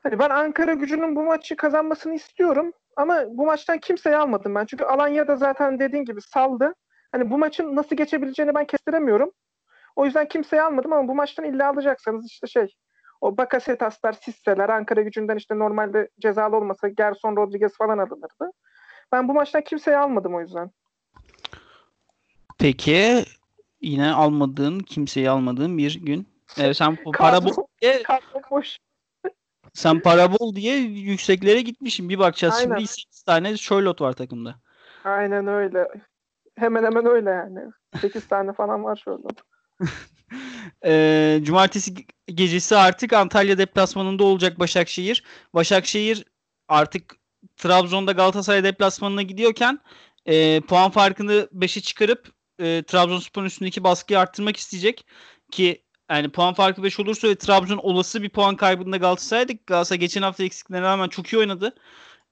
Hani 0.04 0.20
ben 0.20 0.30
Ankara 0.30 0.74
gücünün 0.74 1.16
bu 1.16 1.24
maçı 1.24 1.56
kazanmasını 1.56 2.14
istiyorum. 2.14 2.72
Ama 2.98 3.24
bu 3.28 3.46
maçtan 3.46 3.78
kimseyi 3.78 4.16
almadım 4.16 4.56
ben. 4.56 4.66
Çünkü 4.66 4.84
Alanya 4.84 5.28
da 5.28 5.36
zaten 5.36 5.80
dediğin 5.80 6.06
gibi 6.06 6.22
saldı. 6.22 6.74
Hani 7.12 7.30
bu 7.30 7.38
maçın 7.38 7.76
nasıl 7.76 7.96
geçebileceğini 7.96 8.56
ben 8.56 8.66
kestiremiyorum. 8.66 9.32
O 9.96 10.06
yüzden 10.06 10.28
kimseyi 10.28 10.62
almadım 10.62 10.94
ama 10.94 11.08
bu 11.08 11.16
maçtan 11.16 11.46
illa 11.46 11.70
alacaksanız 11.70 12.26
işte 12.26 12.48
şey 12.48 12.76
o 13.22 13.38
Bakasetaslar, 13.38 14.14
Sisseler, 14.14 14.70
Ankara 14.70 15.02
gücünden 15.02 15.36
işte 15.36 15.60
normalde 15.60 16.10
cezalı 16.20 16.56
olmasa 16.56 16.88
Gerson 16.88 17.36
Rodriguez 17.36 17.78
falan 17.78 17.98
alınırdı. 17.98 18.52
Ben 19.12 19.28
bu 19.28 19.34
maçtan 19.34 19.62
kimseyi 19.62 19.98
almadım 19.98 20.36
o 20.36 20.42
yüzden. 20.42 20.72
Peki 22.60 23.24
yine 23.82 24.12
almadığın, 24.12 24.80
kimseyi 24.80 25.30
almadığın 25.30 25.78
bir 25.78 25.96
gün. 26.06 26.28
Evet, 26.58 26.78
sen 26.78 26.98
para 27.14 27.46
bol 27.46 27.66
diye, 27.82 28.04
boş. 28.52 28.78
sen 29.74 30.00
para 30.00 30.32
bol 30.32 30.56
diye 30.56 30.78
yükseklere 30.80 31.62
gitmişsin. 31.62 32.10
Bir 32.10 32.20
bakacağız 32.20 32.56
Aynen. 32.56 32.76
şimdi 32.76 32.88
8 32.88 33.24
tane 33.24 33.58
Charlotte 33.58 34.04
var 34.04 34.14
takımda. 34.14 34.56
Aynen 35.04 35.48
öyle. 35.48 35.88
Hemen 36.58 36.84
hemen 36.84 37.06
öyle 37.06 37.30
yani. 37.30 37.60
8 38.02 38.28
tane 38.28 38.54
falan 38.54 38.84
var 38.84 39.02
şurada. 39.04 39.28
Ee, 40.86 41.40
cumartesi 41.44 41.94
ge- 41.94 42.32
gecesi 42.36 42.76
artık 42.76 43.14
Antalya 43.14 43.58
deplasmanında 43.58 44.24
olacak 44.24 44.60
Başakşehir. 44.60 45.24
Başakşehir 45.54 46.26
artık 46.68 47.16
Trabzon'da 47.58 48.12
Galatasaray 48.12 48.64
deplasmanına 48.64 49.22
gidiyorken 49.22 49.80
e, 50.26 50.62
puan 50.62 50.92
farkını 50.92 51.50
5'e 51.54 51.82
çıkarıp 51.82 52.35
e, 52.60 52.84
Trabzonspor'un 52.84 53.46
üstündeki 53.46 53.84
baskıyı 53.84 54.20
arttırmak 54.20 54.58
isteyecek 54.58 55.06
ki 55.52 55.82
yani 56.10 56.30
puan 56.30 56.54
farkı 56.54 56.84
5 56.84 57.00
olursa 57.00 57.28
ve 57.28 57.36
Trabzon 57.36 57.78
olası 57.78 58.24
bir 58.24 58.30
puan 58.30 58.56
kaybında 58.56 58.98
Galatasaray'da 58.98 59.54
Galatasaray 59.68 60.00
geçen 60.00 60.22
hafta 60.22 60.44
eksiklerine 60.44 60.86
rağmen 60.86 61.10
çok 61.10 61.34
iyi 61.34 61.38
oynadı. 61.38 61.76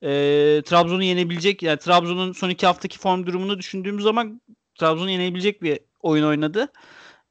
E, 0.01 0.09
Trabzon'u 0.65 1.03
yenebilecek 1.03 1.63
yani 1.63 1.79
Trabzon'un 1.79 2.31
son 2.31 2.49
iki 2.49 2.65
haftaki 2.65 2.99
form 2.99 3.25
durumunu 3.25 3.59
düşündüğümüz 3.59 4.03
zaman 4.03 4.41
Trabzon'u 4.79 5.09
yenebilecek 5.09 5.61
bir 5.61 5.79
oyun 6.01 6.25
oynadı. 6.25 6.71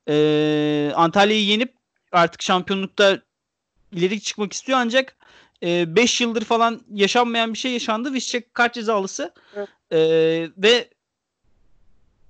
Ee, 0.09 0.93
Antalya'yı 0.95 1.45
yenip 1.45 1.75
artık 2.13 2.43
şampiyonlukta 2.43 3.23
ileri 3.93 4.21
çıkmak 4.21 4.53
istiyor 4.53 4.79
ancak 4.79 5.17
5 5.63 6.21
yıldır 6.21 6.45
falan 6.45 6.81
yaşanmayan 6.91 7.53
bir 7.53 7.59
şey 7.59 7.73
yaşandı. 7.73 8.13
Vişçek 8.13 8.55
kart 8.55 8.75
cezalısı 8.75 9.35
Evet. 9.57 9.69
Ee, 9.93 10.49
ve 10.57 10.89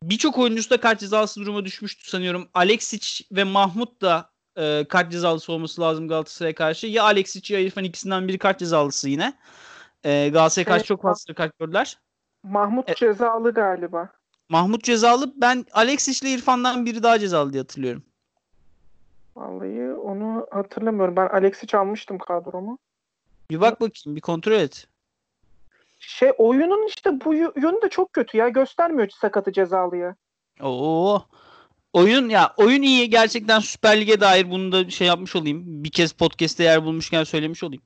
birçok 0.02 0.38
oyuncusu 0.38 0.70
da 0.70 0.80
kart 0.80 1.00
cezalısı 1.00 1.40
duruma 1.40 1.64
düşmüştü 1.64 2.08
sanıyorum. 2.10 2.48
Alexic 2.54 3.24
ve 3.32 3.44
Mahmut 3.44 4.02
da 4.02 4.30
e, 4.56 4.84
kart 4.88 5.12
cezalısı 5.12 5.52
olması 5.52 5.80
lazım 5.80 6.08
Galatasaray'a 6.08 6.54
karşı. 6.54 6.86
Ya 6.86 7.04
Alexic 7.04 7.54
ya 7.54 7.60
İrfan 7.60 7.84
ikisinden 7.84 8.28
biri 8.28 8.38
kart 8.38 8.58
cezalısı 8.58 9.08
yine. 9.08 9.34
Ee, 10.04 10.28
Galatasaray'a 10.28 10.66
karşı 10.66 10.80
Evet, 10.80 10.86
çok 10.86 11.02
fazla 11.02 11.34
kart 11.34 11.58
gördüler. 11.58 11.98
Mahmut 12.42 12.90
E- 12.90 12.94
cezalı 12.94 13.54
galiba. 13.54 14.08
Mahmut 14.48 14.84
cezalı. 14.84 15.32
Ben 15.36 15.66
Alexic 15.72 16.26
ile 16.26 16.34
İrfan'dan 16.34 16.86
biri 16.86 17.02
daha 17.02 17.18
cezalı 17.18 17.52
diye 17.52 17.60
hatırlıyorum. 17.62 18.02
Vallahi 19.36 19.92
onu 19.92 20.46
hatırlamıyorum. 20.50 21.16
Ben 21.16 21.28
Alex'i 21.28 21.76
almıştım 21.76 22.18
kadromu. 22.18 22.78
Bir 23.50 23.60
bak 23.60 23.80
bakayım, 23.80 24.16
bir 24.16 24.20
kontrol 24.20 24.52
et. 24.52 24.88
Şey 26.06 26.30
oyunun 26.38 26.86
işte 26.86 27.10
bu 27.24 27.34
yö- 27.34 27.62
yönü 27.62 27.82
de 27.82 27.88
çok 27.88 28.12
kötü 28.12 28.36
ya. 28.36 28.48
Göstermiyor 28.48 29.08
sakatı 29.20 29.52
cezalıya. 29.52 30.16
Oo. 30.60 31.22
Oyun 31.92 32.28
ya 32.28 32.54
oyun 32.56 32.82
iyi 32.82 33.10
gerçekten 33.10 33.60
Süper 33.60 34.00
Lig'e 34.00 34.20
dair 34.20 34.50
bunu 34.50 34.72
da 34.72 34.90
şey 34.90 35.06
yapmış 35.06 35.36
olayım. 35.36 35.62
Bir 35.84 35.90
kez 35.90 36.12
podcast'te 36.12 36.64
yer 36.64 36.84
bulmuşken 36.84 37.24
söylemiş 37.24 37.62
olayım. 37.64 37.82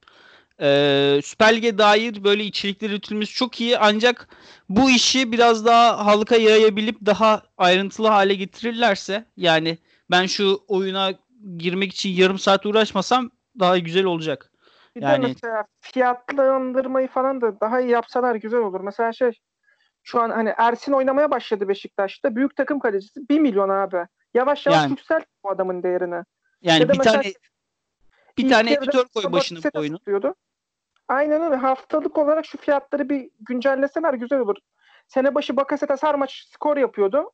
Ee, 0.60 1.20
Süper 1.24 1.56
Lig'e 1.56 1.78
dair 1.78 2.24
böyle 2.24 2.44
içerikler 2.44 2.90
üretilmesi 2.90 3.34
çok 3.34 3.60
iyi 3.60 3.78
ancak 3.78 4.28
bu 4.68 4.90
işi 4.90 5.32
biraz 5.32 5.66
daha 5.66 6.06
halka 6.06 6.36
yayabilip 6.36 6.96
daha 7.06 7.42
ayrıntılı 7.58 8.08
hale 8.08 8.34
getirirlerse 8.34 9.24
yani 9.36 9.78
ben 10.10 10.26
şu 10.26 10.60
oyuna 10.68 11.12
girmek 11.56 11.92
için 11.92 12.10
yarım 12.10 12.38
saat 12.38 12.66
uğraşmasam 12.66 13.30
daha 13.58 13.78
güzel 13.78 14.04
olacak. 14.04 14.52
Bir 14.96 15.02
Yani- 15.02 15.22
de 15.22 15.26
mesela 15.28 15.64
fiyatlandırmayı 15.80 17.08
falan 17.08 17.40
da 17.40 17.60
daha 17.60 17.80
iyi 17.80 17.90
yapsalar 17.90 18.34
güzel 18.34 18.60
olur. 18.60 18.80
Mesela 18.80 19.12
şey 19.12 19.32
şu 20.02 20.20
an 20.20 20.30
hani 20.30 20.54
Ersin 20.56 20.92
oynamaya 20.92 21.30
başladı 21.30 21.68
Beşiktaş'ta. 21.68 22.36
Büyük 22.36 22.56
takım 22.56 22.78
kalecisi 22.78 23.28
1 23.28 23.40
milyon 23.40 23.68
abi. 23.68 24.06
Yavaş 24.34 24.66
yavaş 24.66 24.78
Yani. 24.82 24.90
yükselt 24.90 25.24
bu 25.44 25.50
adamın 25.50 25.82
değerini. 25.82 26.22
Yani 26.62 26.80
Ya 26.82 26.88
bir 26.88 26.98
mesela 26.98 27.22
tane 27.22 27.32
bir 28.38 28.50
tane 28.50 28.72
editör 28.72 29.04
koy 29.14 29.32
başına 29.32 29.58
bu 29.74 29.78
oyunu. 29.78 29.98
tutuyordu. 29.98 30.34
Aynen 31.08 31.42
öyle. 31.42 31.54
Haftalık 31.56 32.18
olarak 32.18 32.46
şu 32.46 32.58
fiyatları 32.58 33.08
bir 33.08 33.30
güncelleseler 33.40 34.14
güzel 34.14 34.38
olur. 34.38 34.56
Sene 35.08 35.34
başı 35.34 35.56
Bakasetas 35.56 36.02
her 36.02 36.14
maç 36.14 36.46
skor 36.52 36.76
yapıyordu. 36.76 37.30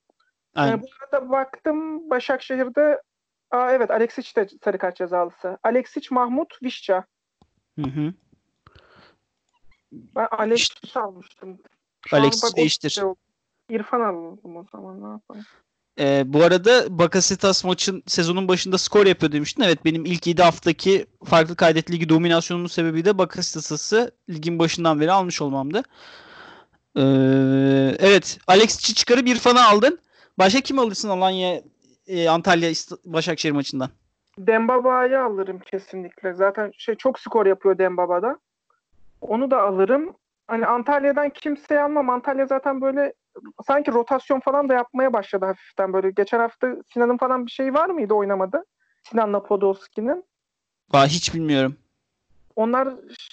Aynen. 0.55 0.79
Ee, 0.79 0.83
bu 0.83 0.87
arada 1.03 1.31
baktım 1.31 2.11
Başakşehir'de 2.11 3.03
Aa, 3.51 3.73
evet 3.73 3.91
Alexic 3.91 4.37
de 4.37 4.49
sarı 4.65 4.79
kart 4.79 4.97
cezalısı. 4.97 5.59
Alexic, 5.63 6.09
Mahmut, 6.11 6.63
Vişça. 6.63 7.05
Hı 7.81 7.87
hı. 7.87 8.15
Ben 9.93 10.29
Alexic 10.31 11.01
almıştım. 11.01 11.59
Şu 12.07 12.17
Alexis 12.17 12.57
değiştir. 12.57 12.91
şey. 12.91 13.05
İrfan 13.71 14.01
alalım 14.01 14.57
o 14.57 14.65
zaman 14.73 15.03
ne 15.03 15.13
yapalım. 15.13 15.45
Ee, 15.99 16.23
bu 16.27 16.43
arada 16.43 16.99
Bakasetas 16.99 17.65
maçın 17.65 18.03
sezonun 18.07 18.49
başında 18.49 18.79
skor 18.79 19.07
yapıyor 19.07 19.33
demiştin. 19.33 19.63
Evet 19.63 19.85
benim 19.85 20.05
ilk 20.05 20.27
7 20.27 20.43
haftaki 20.43 21.07
farklı 21.25 21.57
kaydet 21.57 21.91
ligi 21.91 22.09
dominasyonumun 22.09 22.69
sebebi 22.69 23.05
de 23.05 23.19
Bakasetas'ı 23.19 24.11
ligin 24.31 24.59
başından 24.59 25.01
beri 25.01 25.13
almış 25.13 25.43
olmamdı. 25.43 25.83
Ee, 26.97 27.03
evet 27.99 28.39
Alexic'i 28.47 28.95
çıkarıp 28.95 29.29
İrfan'ı 29.29 29.67
aldın. 29.67 29.99
Başka 30.39 30.61
kim 30.61 30.79
alırsın 30.79 31.09
Alanya 31.09 31.63
e, 32.07 32.29
Antalya 32.29 32.73
Başakşehir 33.05 33.53
maçından? 33.53 33.91
Dembaba'yı 34.39 35.21
alırım 35.21 35.59
kesinlikle. 35.59 36.33
Zaten 36.35 36.73
şey 36.79 36.95
çok 36.95 37.19
skor 37.19 37.47
yapıyor 37.47 37.79
Dembaba'da. 37.79 38.39
Onu 39.21 39.51
da 39.51 39.63
alırım. 39.63 40.17
Hani 40.47 40.67
Antalya'dan 40.67 41.31
kimseyi 41.31 41.81
almam. 41.81 42.11
Antalya 42.11 42.47
zaten 42.47 42.81
böyle 42.81 43.13
sanki 43.67 43.93
rotasyon 43.93 44.41
falan 44.41 44.69
da 44.69 44.75
yapmaya 44.75 45.13
başladı 45.13 45.45
hafiften 45.45 45.93
böyle. 45.93 46.11
Geçen 46.11 46.39
hafta 46.39 46.77
Sinan'ın 46.93 47.17
falan 47.17 47.47
bir 47.47 47.51
şey 47.51 47.75
var 47.75 47.89
mıydı 47.91 48.15
oynamadı? 48.15 48.65
Sinan'la 49.03 49.43
Podolski'nin. 49.43 50.25
Vah, 50.93 51.07
hiç 51.07 51.35
bilmiyorum. 51.35 51.77
Onlar 52.57 52.89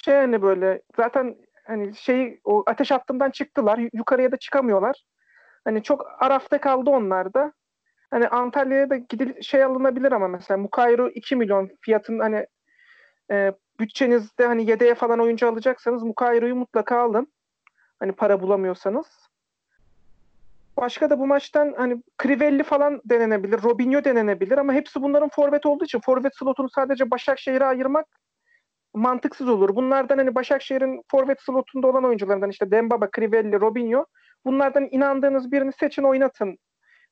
şey 0.06 0.16
hani 0.16 0.42
böyle 0.42 0.82
zaten 0.98 1.36
hani 1.68 1.96
şey 1.96 2.40
o 2.44 2.64
ateş 2.68 2.92
hattından 2.92 3.30
çıktılar. 3.30 3.78
yu- 3.78 3.90
Yukarıya 3.94 4.32
da 4.32 4.38
çıkamıyorlar. 4.38 5.04
Hani 5.64 5.84
çok 5.84 6.06
arafta 6.20 6.62
kaldı 6.62 6.90
onlar 6.90 7.34
da. 7.34 7.54
Hani 8.12 8.28
Antalya'ya 8.28 8.90
da 8.90 8.98
gidil 8.98 9.42
şey 9.42 9.64
alınabilir 9.64 10.12
ama 10.12 10.28
mesela 10.28 10.58
Mukayru 10.58 11.10
2 11.10 11.36
milyon 11.36 11.70
fiyatın 11.82 12.20
hani 12.20 12.48
e, 13.32 13.52
bütçenizde 13.80 14.46
hani 14.46 14.70
yedeğe 14.70 14.96
falan 14.96 15.20
oyuncu 15.20 15.48
alacaksanız 15.48 16.04
Mukayru'yu 16.04 16.56
mutlaka 16.56 17.00
alın. 17.00 17.34
Hani 18.00 18.12
para 18.12 18.42
bulamıyorsanız. 18.42 19.30
Başka 20.78 21.10
da 21.10 21.20
bu 21.20 21.28
maçtan 21.28 21.74
hani 21.78 22.04
Crivelli 22.24 22.64
falan 22.64 23.02
denenebilir, 23.06 23.64
Robinho 23.64 24.04
denenebilir 24.04 24.58
ama 24.58 24.74
hepsi 24.74 25.02
bunların 25.02 25.30
forvet 25.30 25.66
olduğu 25.66 25.86
için 25.86 26.00
forvet 26.00 26.36
slotunu 26.36 26.70
sadece 26.70 27.12
Başakşehir'e 27.12 27.66
ayırmak 27.66 28.06
mantıksız 28.94 29.50
olur. 29.50 29.76
Bunlardan 29.76 30.18
hani 30.18 30.36
Başakşehir'in 30.36 31.02
forvet 31.12 31.42
slotunda 31.42 31.88
olan 31.88 32.06
oyuncularından 32.06 32.50
işte 32.50 32.72
Dembaba, 32.72 33.10
Crivelli, 33.16 33.62
Robinho 33.62 34.06
Bunlardan 34.46 34.88
inandığınız 34.92 35.52
birini 35.52 35.72
seçin 35.80 36.04
oynatın 36.04 36.58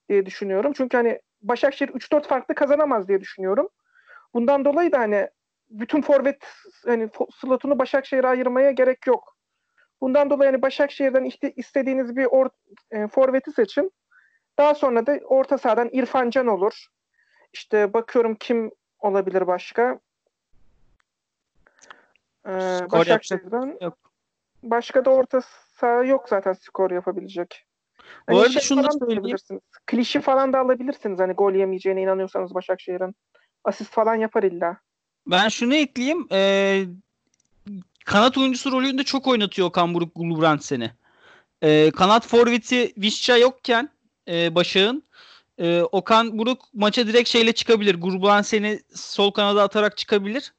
diye 0.09 0.25
düşünüyorum. 0.25 0.73
Çünkü 0.77 0.97
hani 0.97 1.19
Başakşehir 1.41 1.89
3-4 1.89 2.27
farklı 2.27 2.55
kazanamaz 2.55 3.07
diye 3.07 3.21
düşünüyorum. 3.21 3.69
Bundan 4.33 4.65
dolayı 4.65 4.91
da 4.91 4.99
hani 4.99 5.29
bütün 5.69 6.01
forvet 6.01 6.43
hani 6.85 7.09
slotunu 7.35 7.79
Başakşehir'e 7.79 8.27
ayırmaya 8.27 8.71
gerek 8.71 9.07
yok. 9.07 9.37
Bundan 10.01 10.29
dolayı 10.29 10.51
hani 10.51 10.61
Başakşehir'den 10.61 11.23
işte 11.23 11.51
istediğiniz 11.55 12.15
bir 12.15 12.25
or, 12.25 12.49
e, 12.91 13.07
forveti 13.07 13.51
seçin. 13.51 13.91
Daha 14.57 14.75
sonra 14.75 15.05
da 15.05 15.19
orta 15.25 15.57
sahadan 15.57 15.89
İrfan 15.91 16.29
Can 16.29 16.47
olur. 16.47 16.85
İşte 17.53 17.93
bakıyorum 17.93 18.35
kim 18.35 18.71
olabilir 18.99 19.47
başka. 19.47 19.99
Ee, 22.45 22.51
Başakşehir'den 22.91 23.77
yok. 23.81 23.97
başka 24.63 25.05
da 25.05 25.09
orta 25.09 25.41
saha 25.71 26.03
yok 26.03 26.29
zaten 26.29 26.53
skor 26.53 26.91
yapabilecek. 26.91 27.66
Bu 28.29 28.33
hani 28.33 28.39
arada 28.39 28.51
şey 28.51 28.61
şunu 28.61 28.83
da 28.83 28.91
söyleyeyim. 28.91 29.37
Klişi 29.85 30.21
falan 30.21 30.53
da 30.53 30.59
alabilirsiniz 30.59 31.19
hani 31.19 31.33
gol 31.33 31.53
yemeyeceğine 31.53 32.01
inanıyorsanız 32.01 32.53
Başakşehir'in. 32.53 33.15
Asist 33.63 33.91
falan 33.91 34.15
yapar 34.15 34.43
illa. 34.43 34.77
Ben 35.27 35.49
şunu 35.49 35.75
ekleyeyim. 35.75 36.27
Ee, 36.31 36.85
kanat 38.05 38.37
oyuncusu 38.37 38.71
rolünde 38.71 39.03
çok 39.03 39.27
oynatıyor 39.27 39.67
Okan 39.67 39.93
Buruk 39.93 40.15
Gulbrandsen'i. 40.15 40.91
Ee, 41.61 41.91
kanat 41.91 42.27
forveti 42.27 42.93
Vişça 42.97 43.37
yokken 43.37 43.89
e, 44.27 44.55
Başak'ın 44.55 45.03
e, 45.57 45.81
Okan 45.81 46.37
Buruk 46.37 46.65
maça 46.73 47.07
direkt 47.07 47.29
şeyle 47.29 47.51
çıkabilir. 47.53 47.95
Gulbrandsen'i 47.95 48.79
sol 48.95 49.31
kanada 49.31 49.63
atarak 49.63 49.97
çıkabilir. 49.97 50.53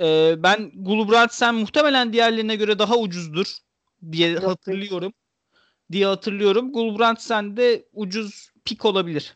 E, 0.00 0.34
ben 0.38 0.70
Gulbrandsen 0.74 1.54
muhtemelen 1.54 2.12
diğerlerine 2.12 2.56
göre 2.56 2.78
daha 2.78 2.96
ucuzdur 2.96 3.56
diye 4.12 4.36
hatırlıyorum. 4.36 5.12
Diye 5.92 6.06
hatırlıyorum. 6.06 6.72
Gulbrandsen 6.72 7.56
de 7.56 7.84
ucuz 7.92 8.50
pik 8.64 8.84
olabilir. 8.84 9.34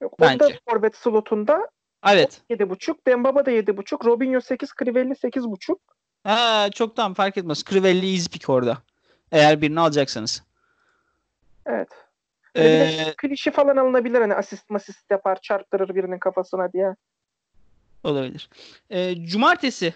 Yok, 0.00 0.20
bence. 0.20 0.44
O 0.44 0.50
da 0.50 0.54
forvet 0.70 0.96
slotunda 0.96 1.68
Evet. 2.06 2.40
7.5. 2.50 2.94
Dembaba 3.06 3.46
da 3.46 3.50
7.5. 3.50 4.04
Robinho 4.04 4.40
8. 4.40 4.70
Crivelli 4.78 5.12
8.5. 5.12 5.76
Ha, 6.24 6.68
çok 6.74 6.96
tamam 6.96 7.14
fark 7.14 7.36
etmez. 7.36 7.64
Crivelli 7.64 8.12
easy 8.14 8.28
pick 8.30 8.48
orada. 8.48 8.78
Eğer 9.32 9.60
birini 9.60 9.80
alacaksanız. 9.80 10.42
Evet. 11.66 11.88
Ee, 12.56 13.14
klişi 13.16 13.50
falan 13.50 13.76
alınabilir 13.76 14.20
hani 14.20 14.34
asist 14.34 14.70
masist 14.70 15.10
yapar 15.10 15.40
çarptırır 15.40 15.94
birinin 15.94 16.18
kafasına 16.18 16.72
diye. 16.72 16.94
Olabilir. 18.04 18.50
Ee, 18.90 19.26
cumartesi 19.26 19.94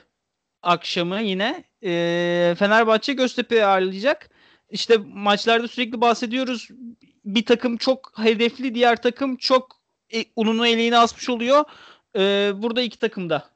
akşamı 0.63 1.21
yine 1.21 1.65
e, 1.85 2.55
Fenerbahçe 2.59 3.13
Göztepe'yi 3.13 3.65
ağırlayacak. 3.65 4.31
İşte 4.73 4.97
maçlarda 4.97 5.69
sürekli 5.69 6.01
bahsediyoruz. 6.01 6.69
Bir 7.25 7.47
takım 7.47 7.77
çok 7.77 8.13
hedefli, 8.17 8.75
diğer 8.75 9.03
takım 9.03 9.37
çok 9.37 9.81
e, 10.15 10.25
ununu 10.37 10.67
eleğine 10.67 10.99
asmış 10.99 11.29
oluyor. 11.29 11.65
Ee, 12.17 12.53
burada 12.57 12.83
iki 12.83 12.99
takımda 12.99 13.53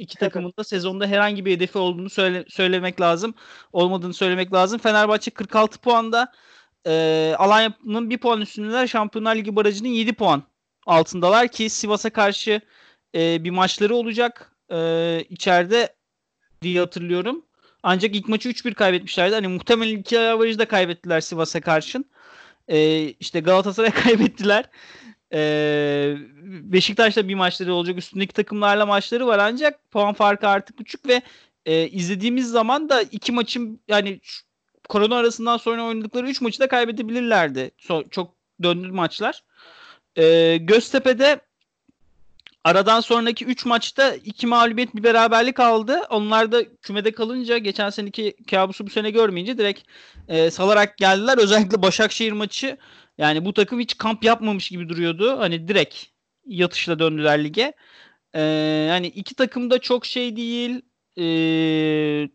iki 0.00 0.16
takımın 0.16 0.52
da 0.58 0.64
sezonda 0.64 1.06
herhangi 1.06 1.44
bir 1.44 1.52
hedefi 1.52 1.78
olduğunu 1.78 2.10
söyle, 2.10 2.44
söylemek 2.48 3.00
lazım. 3.00 3.34
Olmadığını 3.72 4.14
söylemek 4.14 4.52
lazım. 4.52 4.78
Fenerbahçe 4.78 5.30
46 5.30 5.78
puanda. 5.78 6.32
E, 6.86 7.34
Alanya'nın 7.38 8.10
bir 8.10 8.18
puan 8.18 8.40
üstündeler. 8.40 8.86
Şampiyonlar 8.86 9.36
Ligi 9.36 9.56
barajının 9.56 9.88
7 9.88 10.12
puan 10.12 10.42
altındalar 10.86 11.48
ki 11.48 11.70
Sivas'a 11.70 12.10
karşı 12.10 12.60
e, 13.14 13.44
bir 13.44 13.50
maçları 13.50 13.94
olacak. 13.94 14.56
E, 14.72 15.20
içeride 15.28 15.96
diye 16.62 16.80
hatırlıyorum. 16.80 17.46
Ancak 17.82 18.16
ilk 18.16 18.28
maçı 18.28 18.48
3-1 18.48 18.74
kaybetmişlerdi. 18.74 19.34
Hani 19.34 19.48
muhtemelen 19.48 19.98
iki 19.98 20.20
avarajı 20.20 20.58
da 20.58 20.68
kaybettiler 20.68 21.20
Sivas'a 21.20 21.60
karşın. 21.60 22.04
E, 22.68 23.04
işte 23.20 23.40
Galatasaray'a 23.40 23.94
kaybettiler. 24.04 24.64
Ee, 25.32 26.16
Beşiktaş'ta 26.44 27.28
bir 27.28 27.34
maçları 27.34 27.74
olacak. 27.74 27.98
Üstündeki 27.98 28.32
takımlarla 28.32 28.86
maçları 28.86 29.26
var 29.26 29.38
ancak 29.38 29.90
puan 29.90 30.14
farkı 30.14 30.48
artık 30.48 30.78
küçük 30.78 31.08
ve 31.08 31.22
e, 31.66 31.88
izlediğimiz 31.88 32.50
zaman 32.50 32.88
da 32.88 33.02
iki 33.02 33.32
maçın 33.32 33.80
yani 33.88 34.20
korona 34.88 35.16
arasından 35.16 35.56
sonra 35.56 35.84
oynadıkları 35.84 36.28
üç 36.28 36.40
maçı 36.40 36.60
da 36.60 36.68
kaybedebilirlerdi. 36.68 37.70
So, 37.78 38.02
çok 38.10 38.34
döndü 38.62 38.88
maçlar. 38.88 39.44
Ee, 40.16 40.56
Göztepe'de 40.60 41.40
aradan 42.64 43.00
sonraki 43.00 43.44
3 43.44 43.66
maçta 43.66 44.14
2 44.14 44.46
mağlubiyet 44.46 44.96
bir 44.96 45.04
beraberlik 45.04 45.60
aldı. 45.60 46.00
Onlar 46.10 46.52
da 46.52 46.64
kümede 46.82 47.12
kalınca 47.12 47.58
geçen 47.58 47.90
seneki 47.90 48.36
kabusu 48.50 48.86
bu 48.86 48.90
sene 48.90 49.10
görmeyince 49.10 49.58
direkt 49.58 49.82
e, 50.28 50.50
salarak 50.50 50.98
geldiler. 50.98 51.38
Özellikle 51.38 51.82
Başakşehir 51.82 52.32
maçı 52.32 52.76
yani 53.18 53.44
bu 53.44 53.52
takım 53.54 53.80
hiç 53.80 53.98
kamp 53.98 54.24
yapmamış 54.24 54.68
gibi 54.68 54.88
duruyordu. 54.88 55.38
Hani 55.38 55.68
direkt 55.68 55.96
yatışla 56.46 56.98
döndüler 56.98 57.44
lige. 57.44 57.72
Ee, 58.34 58.86
hani 58.90 59.06
iki 59.06 59.34
takım 59.34 59.70
da 59.70 59.78
çok 59.78 60.06
şey 60.06 60.36
değil. 60.36 60.82
Ee, 61.18 62.28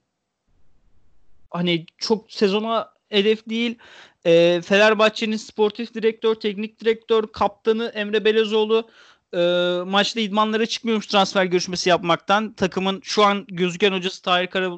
hani 1.51 1.85
çok 1.97 2.31
sezona 2.31 2.93
hedef 3.09 3.49
değil. 3.49 3.77
Ee, 4.25 4.61
Fenerbahçe'nin 4.65 5.37
sportif 5.37 5.93
direktör, 5.93 6.35
teknik 6.35 6.79
direktör, 6.81 7.27
kaptanı 7.27 7.91
Emre 7.95 8.25
Belezoğlu 8.25 8.89
e, 9.35 9.39
maçta 9.83 10.19
idmanlara 10.19 10.65
çıkmıyormuş 10.65 11.07
transfer 11.07 11.45
görüşmesi 11.45 11.89
yapmaktan. 11.89 12.53
Takımın 12.53 13.01
şu 13.03 13.23
an 13.23 13.45
gözüken 13.47 13.91
hocası 13.91 14.21
Tahir 14.21 14.47
Kara, 14.47 14.71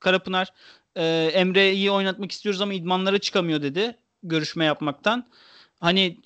Karapınar 0.00 0.52
e, 0.96 1.30
Emre'yi 1.34 1.90
oynatmak 1.90 2.32
istiyoruz 2.32 2.60
ama 2.60 2.74
idmanlara 2.74 3.18
çıkamıyor 3.18 3.62
dedi 3.62 3.96
görüşme 4.22 4.64
yapmaktan. 4.64 5.26
Hani 5.80 6.20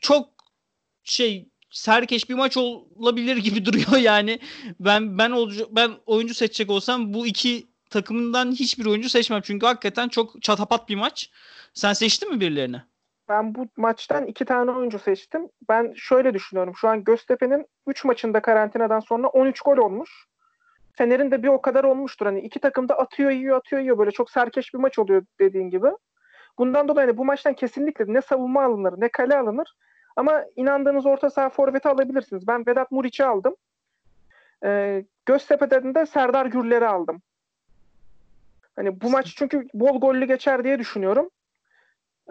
çok 0.00 0.28
şey 1.04 1.48
serkeş 1.70 2.30
bir 2.30 2.34
maç 2.34 2.56
olabilir 2.56 3.36
gibi 3.36 3.64
duruyor 3.64 3.96
yani. 3.96 4.40
Ben 4.80 5.18
ben 5.18 5.30
olcu, 5.30 5.68
ben 5.72 5.92
oyuncu 6.06 6.34
seçecek 6.34 6.70
olsam 6.70 7.14
bu 7.14 7.26
iki 7.26 7.66
takımından 7.90 8.52
hiçbir 8.52 8.86
oyuncu 8.86 9.08
seçmem. 9.08 9.40
Çünkü 9.44 9.66
hakikaten 9.66 10.08
çok 10.08 10.42
çatapat 10.42 10.88
bir 10.88 10.94
maç. 10.94 11.30
Sen 11.74 11.92
seçtin 11.92 12.32
mi 12.32 12.40
birilerini? 12.40 12.82
Ben 13.32 13.54
bu 13.54 13.66
maçtan 13.76 14.26
iki 14.26 14.44
tane 14.44 14.70
oyuncu 14.70 14.98
seçtim. 14.98 15.48
Ben 15.68 15.92
şöyle 15.96 16.34
düşünüyorum. 16.34 16.74
Şu 16.76 16.88
an 16.88 17.04
Göztepe'nin 17.04 17.66
3 17.86 18.04
maçında 18.04 18.42
karantinadan 18.42 19.00
sonra 19.00 19.28
13 19.28 19.60
gol 19.60 19.76
olmuş. 19.76 20.26
Fener'in 20.92 21.30
de 21.30 21.42
bir 21.42 21.48
o 21.48 21.62
kadar 21.62 21.84
olmuştur. 21.84 22.26
Hani 22.26 22.40
iki 22.40 22.60
takım 22.60 22.88
da 22.88 22.98
atıyor 22.98 23.30
yiyor 23.30 23.56
atıyor 23.56 23.82
yiyor. 23.82 23.98
Böyle 23.98 24.10
çok 24.10 24.30
serkeş 24.30 24.74
bir 24.74 24.78
maç 24.78 24.98
oluyor 24.98 25.24
dediğin 25.40 25.70
gibi. 25.70 25.88
Bundan 26.58 26.88
dolayı 26.88 27.06
hani 27.06 27.18
bu 27.18 27.24
maçtan 27.24 27.54
kesinlikle 27.54 28.04
ne 28.08 28.22
savunma 28.22 28.64
alınır 28.64 28.94
ne 28.96 29.08
kale 29.08 29.36
alınır. 29.36 29.74
Ama 30.16 30.44
inandığınız 30.56 31.06
orta 31.06 31.30
saha 31.30 31.48
forveti 31.48 31.88
alabilirsiniz. 31.88 32.46
Ben 32.46 32.66
Vedat 32.66 32.90
Muriç'i 32.90 33.24
aldım. 33.24 33.56
Ee, 34.64 35.04
Göztepe'den 35.26 35.94
de 35.94 36.06
Serdar 36.06 36.46
Gürler'i 36.46 36.86
aldım. 36.86 37.22
Hani 38.76 39.00
bu 39.00 39.10
maç 39.10 39.34
çünkü 39.36 39.68
bol 39.74 40.00
gollü 40.00 40.24
geçer 40.24 40.64
diye 40.64 40.78
düşünüyorum. 40.78 41.30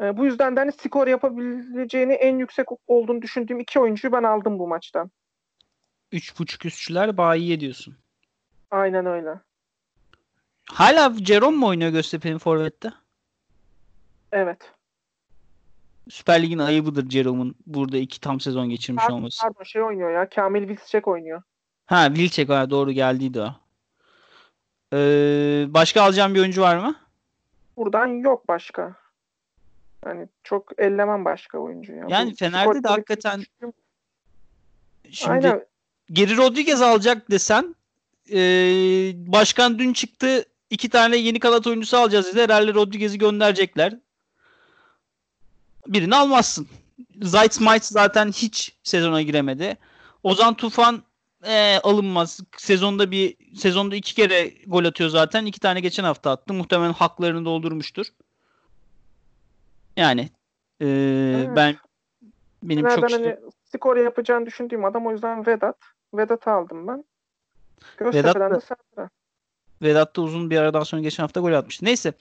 Ee, 0.01 0.17
bu 0.17 0.25
yüzden 0.25 0.55
de 0.55 0.59
hani 0.59 0.71
skor 0.71 1.07
yapabileceğini 1.07 2.13
en 2.13 2.37
yüksek 2.37 2.67
olduğunu 2.87 3.21
düşündüğüm 3.21 3.59
iki 3.59 3.79
oyuncuyu 3.79 4.11
ben 4.11 4.23
aldım 4.23 4.59
bu 4.59 4.67
maçtan. 4.67 5.11
Üç 6.11 6.39
buçuk 6.39 6.65
üstçüler 6.65 7.17
bayi 7.17 7.53
ediyorsun. 7.53 7.97
Aynen 8.71 9.05
öyle. 9.05 9.39
Hala 10.69 11.13
Jerome 11.13 11.57
mu 11.57 11.67
oynuyor 11.67 11.91
Göztepe'nin 11.91 12.37
forvette? 12.37 12.93
Evet. 14.31 14.71
Süper 16.09 16.41
Lig'in 16.41 16.59
ayıbıdır 16.59 17.09
Jerome'un 17.09 17.55
burada 17.65 17.97
iki 17.97 18.21
tam 18.21 18.39
sezon 18.39 18.69
geçirmiş 18.69 19.03
pardon, 19.03 19.17
olması. 19.17 19.41
Pardon 19.41 19.63
şey 19.63 19.83
oynuyor 19.83 20.11
ya. 20.11 20.29
Kamil 20.29 20.67
Vilcek 20.67 21.07
oynuyor. 21.07 21.41
Ha 21.85 22.13
Vilcek 22.13 22.49
ha 22.49 22.69
doğru 22.69 22.91
geldiydi 22.91 23.41
o. 23.41 23.49
Ee, 24.93 25.65
başka 25.67 26.01
alacağım 26.01 26.35
bir 26.35 26.39
oyuncu 26.39 26.61
var 26.61 26.77
mı? 26.77 26.95
Buradan 27.77 28.07
yok 28.07 28.47
başka. 28.47 29.00
Yani 30.05 30.27
çok 30.43 30.71
ellemem 30.77 31.25
başka 31.25 31.57
oyuncu. 31.57 31.93
Ya. 31.93 32.05
Yani 32.09 32.31
Bu 32.31 32.35
Fener'de 32.35 32.83
de 32.83 32.87
hakikaten 32.87 33.43
şimdi 35.11 35.47
Aynen. 35.47 35.65
Geri 36.11 36.37
Rodriguez 36.37 36.81
alacak 36.81 37.31
desen 37.31 37.75
e, 38.31 38.37
başkan 39.15 39.79
dün 39.79 39.93
çıktı 39.93 40.45
iki 40.69 40.89
tane 40.89 41.17
yeni 41.17 41.39
kanat 41.39 41.67
oyuncusu 41.67 41.97
alacağız 41.97 42.25
dedi. 42.25 42.41
Herhalde 42.41 42.73
Rodriguez'i 42.73 43.17
gönderecekler 43.17 43.97
birini 45.87 46.15
almazsın. 46.15 46.67
Zayt 47.21 47.59
Might 47.59 47.85
zaten 47.85 48.31
hiç 48.31 48.75
sezona 48.83 49.21
giremedi. 49.21 49.77
Ozan 50.23 50.53
Tufan 50.53 51.03
e, 51.45 51.79
alınmaz. 51.83 52.39
Sezonda 52.57 53.11
bir 53.11 53.35
sezonda 53.55 53.95
iki 53.95 54.15
kere 54.15 54.53
gol 54.67 54.85
atıyor 54.85 55.09
zaten. 55.09 55.45
İki 55.45 55.59
tane 55.59 55.79
geçen 55.79 56.03
hafta 56.03 56.31
attı. 56.31 56.53
Muhtemelen 56.53 56.93
haklarını 56.93 57.45
doldurmuştur. 57.45 58.05
Yani 59.97 60.29
e, 60.79 60.87
evet. 60.87 61.49
ben 61.55 61.75
benim 62.63 62.85
Nereden 62.85 63.01
çok 63.01 63.11
hani 63.11 63.37
skor 63.65 63.97
yapacağını 63.97 64.45
düşündüğüm 64.45 64.85
adam 64.85 65.07
o 65.07 65.11
yüzden 65.11 65.45
Vedat. 65.45 65.77
Vedat 66.13 66.47
aldım 66.47 66.87
ben. 66.87 67.03
Göztepe'den 67.97 68.51
Vedat 68.51 68.69
da, 68.97 69.09
Vedat 69.81 70.15
da 70.15 70.21
uzun 70.21 70.49
bir 70.49 70.57
aradan 70.57 70.83
sonra 70.83 71.01
geçen 71.01 71.23
hafta 71.23 71.39
gol 71.39 71.53
atmıştı. 71.53 71.85
Neyse. 71.85 72.13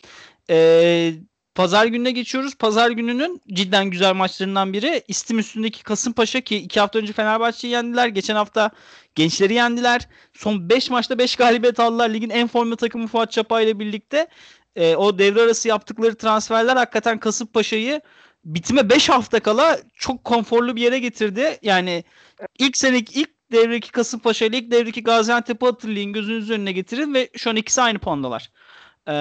Eee 0.48 1.14
Pazar 1.54 1.86
gününe 1.86 2.10
geçiyoruz. 2.10 2.54
Pazar 2.54 2.90
gününün 2.90 3.40
cidden 3.52 3.90
güzel 3.90 4.14
maçlarından 4.14 4.72
biri. 4.72 5.02
İstim 5.08 5.38
üstündeki 5.38 5.82
Kasımpaşa 5.82 6.40
ki 6.40 6.56
iki 6.56 6.80
hafta 6.80 6.98
önce 6.98 7.12
Fenerbahçe'yi 7.12 7.72
yendiler. 7.72 8.08
Geçen 8.08 8.34
hafta 8.34 8.70
gençleri 9.14 9.54
yendiler. 9.54 10.08
Son 10.34 10.68
5 10.68 10.90
maçta 10.90 11.18
5 11.18 11.36
galibiyet 11.36 11.80
aldılar. 11.80 12.10
Ligin 12.10 12.30
en 12.30 12.48
formda 12.48 12.76
takımı 12.76 13.06
Fuat 13.06 13.32
Çapa 13.32 13.60
ile 13.60 13.78
birlikte. 13.78 14.28
E, 14.76 14.96
o 14.96 15.18
devre 15.18 15.42
arası 15.42 15.68
yaptıkları 15.68 16.14
transferler 16.14 16.76
hakikaten 16.76 17.18
Kasımpaşa'yı 17.18 18.00
bitime 18.44 18.90
5 18.90 19.08
hafta 19.08 19.40
kala 19.40 19.78
çok 19.94 20.24
konforlu 20.24 20.76
bir 20.76 20.82
yere 20.82 20.98
getirdi. 20.98 21.58
Yani 21.62 22.04
ilk 22.58 22.76
seneki 22.76 23.20
ilk 23.20 23.30
devreki 23.52 23.92
Kasımpaşa 23.92 24.44
ile 24.44 24.58
ilk 24.58 24.70
devreki 24.70 25.02
Gaziantep'i 25.02 25.66
hatırlayın 25.66 26.12
gözünüzün 26.12 26.54
önüne 26.54 26.72
getirin 26.72 27.14
ve 27.14 27.30
şu 27.36 27.50
an 27.50 27.56
ikisi 27.56 27.82
aynı 27.82 27.98
puandalar. 27.98 28.50
Ee, 29.06 29.12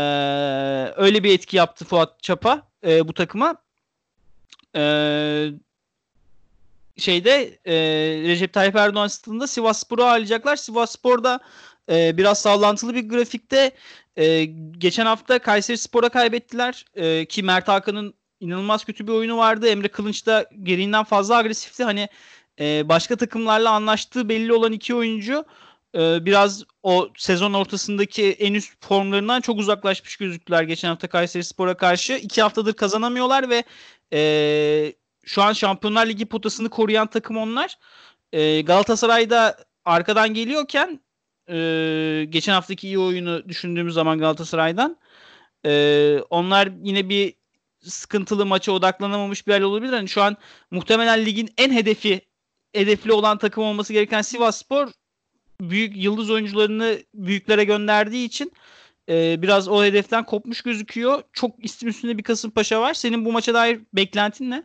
öyle 0.98 1.24
bir 1.24 1.34
etki 1.34 1.58
yaptı 1.58 1.86
Fuat 1.86 2.24
Çapa 2.24 2.68
e, 2.88 3.08
bu 3.08 3.14
takıma. 3.14 3.56
Ee, 4.76 5.50
şeyde 6.98 7.60
e, 7.66 7.76
Recep 8.28 8.54
Tayyip 8.54 8.76
Erdoğan 8.76 9.08
stadında 9.08 9.48
Sivas 9.48 9.80
Spor'u 9.80 10.04
ağırlayacaklar. 10.04 10.56
Sivas 10.56 10.92
Spor'da 10.92 11.40
e, 11.92 12.18
biraz 12.18 12.42
sallantılı 12.42 12.96
bir 12.96 13.10
grafikte 13.10 13.72
e, 14.20 14.46
geçen 14.78 15.06
hafta 15.06 15.40
Kayseri 15.40 15.78
Spor'a 15.78 16.10
kaybettiler. 16.10 16.86
E, 16.96 17.26
ki 17.26 17.44
Mert 17.44 17.68
Hakan'ın 17.68 18.14
inanılmaz 18.40 18.84
kötü 18.86 19.08
bir 19.08 19.12
oyunu 19.12 19.38
vardı. 19.38 19.68
Emre 19.68 19.88
Kılınç 19.88 20.26
da 20.26 20.46
gereğinden 20.64 21.04
fazla 21.04 21.36
agresifti. 21.38 21.84
Hani 21.84 22.10
e, 22.60 22.90
başka 22.90 23.16
takımlarla 23.16 23.72
anlaştığı 23.72 24.30
belli 24.30 24.54
olan 24.54 24.72
iki 24.72 24.96
oyuncu 24.96 25.46
e, 25.96 26.26
biraz 26.26 26.64
o 26.84 27.10
sezon 27.18 27.54
ortasındaki 27.54 28.32
en 28.32 28.54
üst 28.54 28.86
formlarından 28.86 29.42
çok 29.42 29.60
uzaklaşmış 29.60 30.18
gözüktüler 30.18 30.64
geçen 30.64 30.90
hafta 30.90 31.08
Kayseri 31.08 31.44
Spor'a 31.44 31.78
karşı. 31.78 32.14
iki 32.14 32.42
haftadır 32.42 32.74
kazanamıyorlar 32.74 33.50
ve 33.50 33.64
e, 34.14 34.94
şu 35.26 35.42
an 35.42 35.54
Şampiyonlar 35.54 36.08
Ligi 36.08 36.26
potasını 36.26 36.70
koruyan 36.70 37.08
takım 37.08 37.38
onlar. 37.38 37.78
E, 38.34 38.62
Galatasaray'da 38.62 39.58
arkadan 39.86 40.34
geliyorken 40.34 41.00
e, 41.50 42.26
geçen 42.30 42.54
haftaki 42.54 42.88
iyi 42.88 43.00
oyunu 43.00 43.50
düşündüğümüz 43.50 43.94
zaman 43.94 44.20
Galatasaray'dan 44.20 44.98
e, 45.66 46.20
onlar 46.30 46.70
yine 46.84 47.10
bir 47.10 47.34
sıkıntılı 47.82 48.46
maça 48.46 48.72
odaklanamamış 48.72 49.48
bir 49.48 49.54
hal 49.54 49.62
olabilir. 49.62 49.94
Yani 49.94 50.10
şu 50.10 50.22
an 50.22 50.38
muhtemelen 50.72 51.26
ligin 51.26 51.50
en 51.58 51.72
hedefi 51.72 52.22
hedefli 52.74 53.12
olan 53.12 53.38
takım 53.38 53.64
olması 53.64 53.94
gereken 53.94 54.22
Sivas 54.22 54.58
Spor 54.58 54.88
büyük 55.62 55.98
yıldız 55.98 56.30
oyuncularını 56.30 56.98
büyüklere 57.14 57.64
gönderdiği 57.64 58.26
için 58.26 58.52
e, 59.10 59.42
biraz 59.42 59.68
o 59.68 59.84
hedeften 59.84 60.26
kopmuş 60.26 60.62
gözüküyor. 60.62 61.24
Çok 61.34 61.66
istim 61.66 61.90
üstünde 61.90 62.18
bir 62.18 62.24
Kasımpaşa 62.24 62.82
var. 62.82 62.94
Senin 62.94 63.26
bu 63.26 63.32
maça 63.32 63.54
dair 63.54 63.80
beklentin 63.94 64.52
ne? 64.52 64.64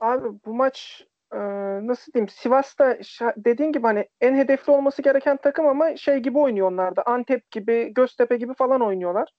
Abi 0.00 0.28
bu 0.46 0.54
maç 0.54 1.02
e, 1.32 1.38
nasıl 1.86 2.12
diyeyim 2.12 2.28
Sivas'ta 2.28 2.98
dediğin 3.36 3.72
gibi 3.72 3.86
hani 3.86 4.08
en 4.20 4.34
hedefli 4.34 4.72
olması 4.72 5.02
gereken 5.02 5.36
takım 5.36 5.66
ama 5.66 5.96
şey 5.96 6.18
gibi 6.18 6.38
oynuyor 6.38 6.72
onlar 6.72 6.96
da. 6.96 7.02
Antep 7.02 7.50
gibi, 7.50 7.94
Göztepe 7.94 8.36
gibi 8.36 8.54
falan 8.54 8.80
oynuyorlar. 8.80 9.32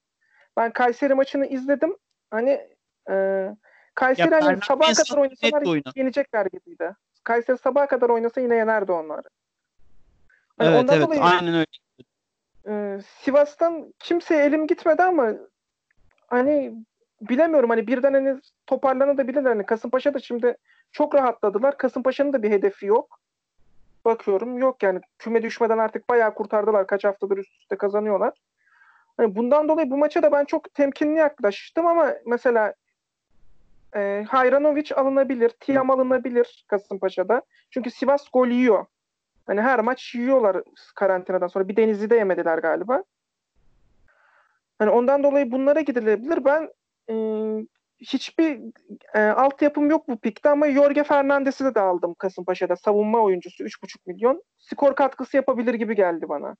Ben 0.57 0.71
Kayseri 0.71 1.13
maçını 1.13 1.45
izledim. 1.45 1.97
Hani 2.31 2.67
e, 3.09 3.45
Kayseri 3.95 4.33
ya, 4.33 4.45
hani 4.45 4.59
sabaha 4.63 4.93
kadar 4.93 5.17
oynasalar 5.17 5.95
yenecekler 5.95 6.45
gibiydi. 6.45 6.95
Kayseri 7.23 7.57
sabaha 7.57 7.87
kadar 7.87 8.09
oynasa 8.09 8.41
yine 8.41 8.55
yenerdi 8.55 8.91
onları. 8.91 9.27
Hani 10.57 10.69
evet 10.69 10.85
evet 10.91 11.07
dolayı, 11.07 11.21
aynen 11.21 11.53
öyle. 11.53 11.65
E, 12.67 13.01
Sivas'tan 13.01 13.93
kimseye 13.99 14.45
elim 14.45 14.67
gitmedi 14.67 15.03
ama 15.03 15.33
hani 16.27 16.73
bilemiyorum 17.21 17.69
hani 17.69 17.87
birden 17.87 18.13
hani 18.13 18.39
toparlanabilirler. 18.67 19.49
Hani 19.49 19.65
Kasımpaşa 19.65 20.13
da 20.13 20.19
şimdi 20.19 20.57
çok 20.91 21.15
rahatladılar. 21.15 21.77
Kasımpaşa'nın 21.77 22.33
da 22.33 22.43
bir 22.43 22.51
hedefi 22.51 22.85
yok. 22.85 23.19
Bakıyorum 24.05 24.57
yok 24.57 24.83
yani 24.83 25.01
küme 25.17 25.41
düşmeden 25.43 25.77
artık 25.77 26.09
bayağı 26.09 26.33
kurtardılar. 26.33 26.87
Kaç 26.87 27.03
haftadır 27.03 27.37
üst 27.37 27.61
üste 27.61 27.77
kazanıyorlar. 27.77 28.33
Hani 29.17 29.35
bundan 29.35 29.69
dolayı 29.69 29.91
bu 29.91 29.97
maça 29.97 30.23
da 30.23 30.31
ben 30.31 30.45
çok 30.45 30.73
temkinli 30.73 31.17
yaklaştım 31.19 31.87
ama 31.87 32.13
mesela 32.25 32.73
e, 33.95 34.25
Hayranovic 34.29 34.95
alınabilir, 34.95 35.49
Tiam 35.49 35.89
alınabilir 35.89 36.65
Kasımpaşa'da. 36.67 37.41
Çünkü 37.71 37.91
Sivas 37.91 38.29
gol 38.33 38.47
yiyor. 38.47 38.85
Hani 39.47 39.61
her 39.61 39.79
maç 39.79 40.15
yiyorlar 40.15 40.57
karantinadan 40.95 41.47
sonra. 41.47 41.67
Bir 41.67 41.75
Denizli'de 41.75 42.15
yemediler 42.15 42.57
galiba. 42.57 43.03
Hani 44.79 44.89
ondan 44.89 45.23
dolayı 45.23 45.51
bunlara 45.51 45.81
gidilebilir. 45.81 46.45
Ben 46.45 46.69
e, 47.09 47.15
hiçbir 48.01 48.59
e, 49.13 49.19
altyapım 49.19 49.89
yok 49.89 50.07
bu 50.07 50.19
pikte 50.19 50.49
ama 50.49 50.71
Jorge 50.71 51.03
Fernandes'i 51.03 51.65
de, 51.65 51.75
de 51.75 51.79
aldım 51.79 52.13
Kasımpaşa'da. 52.13 52.75
Savunma 52.75 53.19
oyuncusu 53.19 53.63
3,5 53.63 53.97
milyon. 54.05 54.43
Skor 54.59 54.95
katkısı 54.95 55.37
yapabilir 55.37 55.73
gibi 55.73 55.95
geldi 55.95 56.29
bana. 56.29 56.55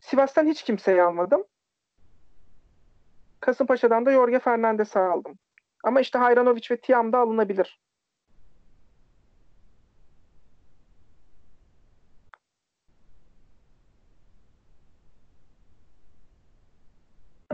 Sivas'tan 0.00 0.46
hiç 0.46 0.62
kimseyi 0.62 1.02
almadım. 1.02 1.44
Kasımpaşa'dan 3.40 4.06
da 4.06 4.12
Jorge 4.12 4.38
Fernandes'i 4.38 4.98
aldım. 4.98 5.38
Ama 5.84 6.00
işte 6.00 6.18
Hayranovic 6.18 6.62
ve 6.70 6.80
Tiam 6.80 7.12
da 7.12 7.18
alınabilir. 7.18 7.80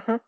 Hı. 0.07 0.21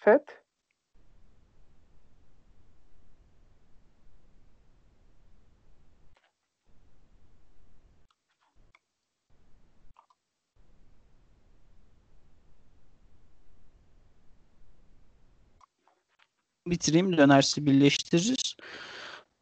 FED. 0.00 0.40
bitireyim 16.66 17.16
dönersi 17.16 17.66
birleştiririz. 17.66 18.56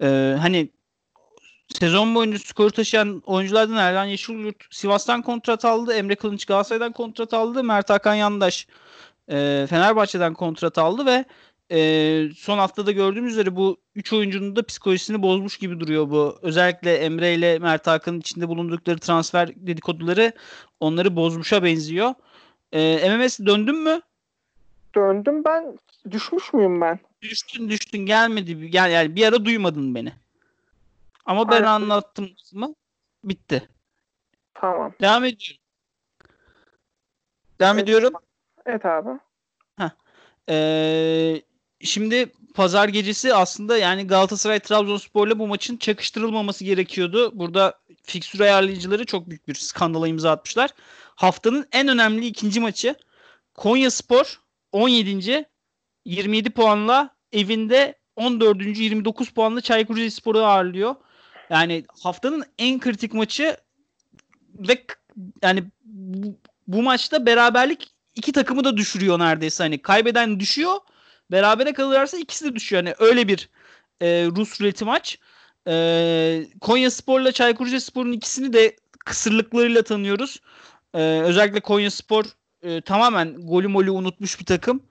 Ee, 0.03 0.37
hani 0.41 0.73
sezon 1.79 2.15
boyunca 2.15 2.39
skoru 2.39 2.71
taşıyan 2.71 3.23
oyunculardan 3.27 3.77
Erden 3.77 4.05
Yeşilyurt 4.05 4.65
Sivas'tan 4.71 5.23
kontrat 5.23 5.65
aldı. 5.65 5.95
Emre 5.95 6.15
Kılınç 6.17 6.45
Galatasaray'dan 6.45 6.93
kontrat 6.93 7.35
aldı. 7.35 7.65
Mert 7.65 7.91
Hakan 7.91 8.15
Yandaş 8.15 8.67
e, 9.31 9.67
Fenerbahçe'den 9.71 10.35
kontrat 10.35 10.79
aldı 10.79 11.07
ve 11.07 11.25
e, 11.71 12.31
son 12.37 12.59
haftada 12.59 12.93
gördüğümüz 12.93 13.33
üzere 13.33 13.57
bu 13.57 13.81
üç 13.95 14.13
oyuncunun 14.13 14.57
da 14.57 14.67
psikolojisini 14.67 15.23
bozmuş 15.23 15.59
gibi 15.59 15.81
duruyor 15.81 16.11
bu. 16.11 16.39
Özellikle 16.43 16.97
Emre 16.97 17.35
ile 17.35 17.59
Mert 17.59 17.87
Hakan'ın 17.87 18.21
içinde 18.21 18.49
bulundukları 18.49 18.99
transfer 18.99 19.49
dedikoduları 19.57 20.33
onları 20.81 21.17
bozmuşa 21.17 21.65
benziyor. 21.65 22.15
E, 22.73 23.11
MMS 23.17 23.39
döndün 23.39 23.77
mü? 23.77 24.01
Döndüm 24.95 25.45
ben. 25.45 25.79
Düşmüş 26.11 26.53
müyüm 26.53 26.81
ben? 26.81 26.99
Düştün 27.23 27.69
düştün 27.69 27.99
gelmedi. 27.99 28.71
Yani, 28.73 28.93
yani 28.93 29.17
bir 29.17 29.27
ara 29.27 29.45
duymadın 29.45 29.95
beni. 29.95 30.13
Ama 31.25 31.49
ben 31.49 31.57
Aynen. 31.57 31.67
anlattım 31.67 32.31
mı? 32.53 32.75
Bitti. 33.25 33.69
Tamam. 34.55 34.93
Devam 35.01 35.25
ediyorum. 35.25 35.63
Devam 37.61 37.77
evet, 37.77 37.85
ediyorum. 37.85 38.13
Evet 38.69 38.87
abi. 38.87 39.09
Heh. 39.79 39.91
Ee, 40.51 41.43
şimdi 41.81 42.33
pazar 42.55 42.89
gecesi 42.89 43.35
aslında 43.35 43.79
yani 43.79 44.07
Galatasaray 44.07 44.61
Trabzonspor'la 44.61 45.39
bu 45.39 45.47
maçın 45.47 45.77
çakıştırılmaması 45.77 46.65
gerekiyordu. 46.65 47.39
Burada 47.39 47.75
fiksür 48.03 48.41
ayarlayıcıları 48.41 49.07
çok 49.07 49.31
büyük 49.31 49.49
bir 49.49 49.55
skandala 49.55 50.09
imza 50.09 50.31
atmışlar. 50.31 50.71
Haftanın 51.15 51.67
en 51.73 51.89
önemli 51.89 52.27
ikinci 52.27 52.61
maçı 52.61 52.95
Konya 53.55 53.91
Spor 53.91 54.41
17. 54.73 55.45
27 56.05 56.51
puanla 56.51 57.17
evinde 57.33 57.99
14. 58.17 58.79
29 58.79 59.31
puanla 59.31 59.61
Çaykur 59.61 59.97
Rizespor'u 59.97 60.45
ağırlıyor. 60.45 60.95
Yani 61.51 61.85
haftanın 62.03 62.45
en 62.59 62.81
kritik 62.81 63.15
maçı 63.15 63.57
ve 64.55 64.85
yani 65.43 65.65
bu, 65.85 66.37
bu 66.67 66.83
maçta 66.83 67.27
beraberlik 67.27 67.98
iki 68.19 68.33
takımı 68.33 68.65
da 68.65 68.77
düşürüyor 68.77 69.19
neredeyse. 69.19 69.65
Hani 69.65 69.83
kaybeden 69.83 70.41
düşüyor. 70.41 70.77
Berabere 71.33 71.73
kalırlarsa 71.73 72.19
ikisi 72.19 72.45
de 72.45 72.55
düşüyor. 72.55 72.85
Yani 72.85 72.95
öyle 72.99 73.29
bir 73.29 73.49
e, 74.01 74.07
Rus 74.37 74.61
ruleti 74.61 74.85
maç. 74.85 75.19
E, 75.69 76.45
Konya 76.61 76.91
Spor'la 76.91 77.33
Çaykur 77.33 77.67
Rizespor'un 77.67 78.13
ikisini 78.13 78.53
de 78.53 78.77
kısırlıklarıyla 79.05 79.83
tanıyoruz. 79.83 80.41
E, 80.95 80.99
özellikle 81.01 81.61
Konya 81.61 81.91
Spor 81.91 82.25
e, 82.63 82.81
tamamen 82.81 83.35
golü 83.35 83.69
molü 83.69 83.91
unutmuş 83.91 84.41
bir 84.41 84.45
takım. 84.47 84.83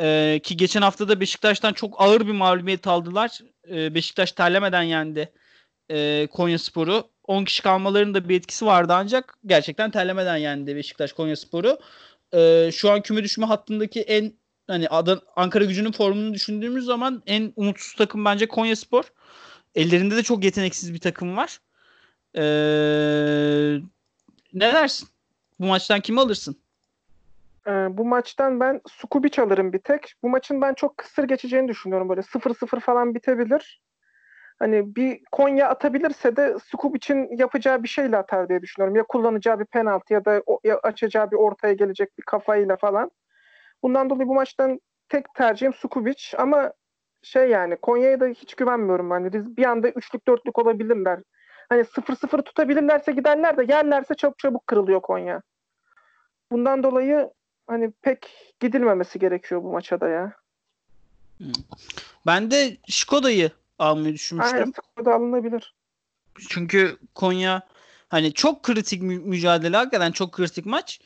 E, 0.00 0.40
ki 0.42 0.56
geçen 0.56 0.82
hafta 0.82 1.08
da 1.08 1.20
Beşiktaş'tan 1.20 1.72
çok 1.72 2.00
ağır 2.00 2.26
bir 2.26 2.32
mağlubiyet 2.32 2.86
aldılar. 2.86 3.38
E, 3.70 3.94
Beşiktaş 3.94 4.32
terlemeden 4.32 4.82
yendi 4.82 5.32
e, 5.90 6.26
Konya 6.26 6.58
Sporu. 6.58 7.10
10 7.26 7.44
kişi 7.44 7.62
kalmalarının 7.62 8.14
da 8.14 8.28
bir 8.28 8.36
etkisi 8.36 8.66
vardı 8.66 8.92
ancak 8.96 9.38
gerçekten 9.46 9.90
terlemeden 9.90 10.36
yendi 10.36 10.76
Beşiktaş 10.76 11.12
Konyaspor'u. 11.12 11.78
Ee, 12.34 12.70
şu 12.72 12.90
an 12.90 13.02
küme 13.02 13.24
düşme 13.24 13.46
hattındaki 13.46 14.00
en 14.00 14.32
hani 14.66 14.88
Adan 14.88 15.20
Ankara 15.36 15.64
Gücü'nün 15.64 15.92
formunu 15.92 16.34
düşündüğümüz 16.34 16.84
zaman 16.84 17.22
en 17.26 17.52
umutsuz 17.56 17.94
takım 17.94 18.24
bence 18.24 18.48
Konyaspor. 18.48 19.04
Ellerinde 19.74 20.16
de 20.16 20.22
çok 20.22 20.44
yeteneksiz 20.44 20.94
bir 20.94 21.00
takım 21.00 21.36
var. 21.36 21.58
Ee, 22.34 23.80
ne 24.52 24.72
dersin? 24.72 25.08
Bu 25.60 25.66
maçtan 25.66 26.00
kimi 26.00 26.20
alırsın? 26.20 26.56
Ee, 27.66 27.70
bu 27.70 28.04
maçtan 28.04 28.60
ben 28.60 28.80
Sukubic 28.88 29.42
alırım 29.42 29.72
bir 29.72 29.78
tek. 29.78 30.14
Bu 30.22 30.28
maçın 30.28 30.60
ben 30.60 30.74
çok 30.74 30.96
kısır 30.96 31.24
geçeceğini 31.24 31.68
düşünüyorum. 31.68 32.08
Böyle 32.08 32.22
0-0 32.22 32.80
falan 32.80 33.14
bitebilir. 33.14 33.80
Hani 34.58 34.96
bir 34.96 35.20
Konya 35.32 35.68
atabilirse 35.68 36.36
de 36.36 36.56
Skubic'in 36.64 37.36
yapacağı 37.38 37.82
bir 37.82 37.88
şeyle 37.88 38.16
atar 38.16 38.48
diye 38.48 38.62
düşünüyorum. 38.62 38.96
Ya 38.96 39.02
kullanacağı 39.02 39.60
bir 39.60 39.64
penaltı 39.64 40.12
ya 40.12 40.24
da 40.24 40.42
ya 40.64 40.78
açacağı 40.78 41.30
bir 41.30 41.36
ortaya 41.36 41.72
gelecek 41.72 42.18
bir 42.18 42.22
kafayla 42.22 42.76
falan. 42.76 43.10
Bundan 43.82 44.10
dolayı 44.10 44.28
bu 44.28 44.34
maçtan 44.34 44.80
tek 45.08 45.34
tercihim 45.34 45.74
Sukubic 45.74 46.36
ama 46.38 46.72
şey 47.22 47.48
yani 47.48 47.76
Konya'ya 47.76 48.20
da 48.20 48.26
hiç 48.26 48.54
güvenmiyorum. 48.54 49.10
Hani 49.10 49.56
bir 49.56 49.64
anda 49.64 49.88
üçlük 49.88 50.28
dörtlük 50.28 50.58
olabilirler. 50.58 51.20
Hani 51.68 51.80
0-0 51.80 52.42
tutabilirlerse 52.42 53.12
giderler 53.12 53.56
de 53.56 53.64
yerlerse 53.68 54.14
çok 54.14 54.38
çabuk 54.38 54.66
kırılıyor 54.66 55.00
Konya. 55.00 55.42
Bundan 56.52 56.82
dolayı 56.82 57.30
hani 57.66 57.92
pek 58.02 58.54
gidilmemesi 58.60 59.18
gerekiyor 59.18 59.62
bu 59.62 59.72
maça 59.72 60.00
da 60.00 60.08
ya. 60.08 60.32
Ben 62.26 62.50
de 62.50 62.76
Şkoda'yı 62.88 63.50
almayı 63.78 64.14
düşünmüştüm. 64.14 64.58
Aynen 64.58 64.72
Skoda 64.72 65.14
alınabilir. 65.14 65.74
Çünkü 66.48 66.96
Konya 67.14 67.62
hani 68.08 68.32
çok 68.32 68.62
kritik 68.62 69.02
mü- 69.02 69.18
mücadele 69.18 69.76
hakikaten 69.76 70.12
çok 70.12 70.32
kritik 70.32 70.66
maç. 70.66 71.00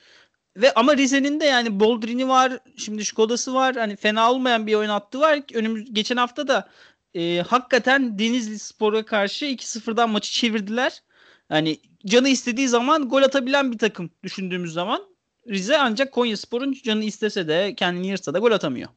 Ve 0.56 0.74
ama 0.74 0.96
Rize'nin 0.96 1.40
de 1.40 1.44
yani 1.44 1.80
Boldrin'i 1.80 2.28
var, 2.28 2.59
şimdi 2.76 3.04
Şkoda'sı 3.04 3.54
var. 3.54 3.76
Hani 3.76 3.96
fena 3.96 4.33
olmayan 4.33 4.66
bir 4.66 4.74
oyun 4.74 4.88
hattı 4.88 5.20
var. 5.20 5.40
Önümüz 5.54 5.94
geçen 5.94 6.16
hafta 6.16 6.48
da 6.48 6.68
e, 7.14 7.42
hakikaten 7.48 8.18
Denizli 8.18 8.59
Spor'a 8.59 9.04
karşı 9.04 9.44
2-0'dan 9.44 10.11
maçı 10.11 10.33
çevirdiler. 10.33 11.02
Hani 11.48 11.80
canı 12.06 12.28
istediği 12.28 12.68
zaman 12.68 13.09
gol 13.09 13.22
atabilen 13.22 13.72
bir 13.72 13.78
takım 13.78 14.11
düşündüğümüz 14.22 14.72
zaman 14.72 15.02
Rize 15.48 15.78
ancak 15.78 16.12
Konya 16.12 16.37
Spor'un 16.37 16.72
canı 16.72 17.04
istese 17.04 17.48
de 17.48 17.74
kendini 17.74 18.06
yırtsa 18.06 18.35
da 18.35 18.38
gol 18.38 18.52
atamıyor. 18.52 18.88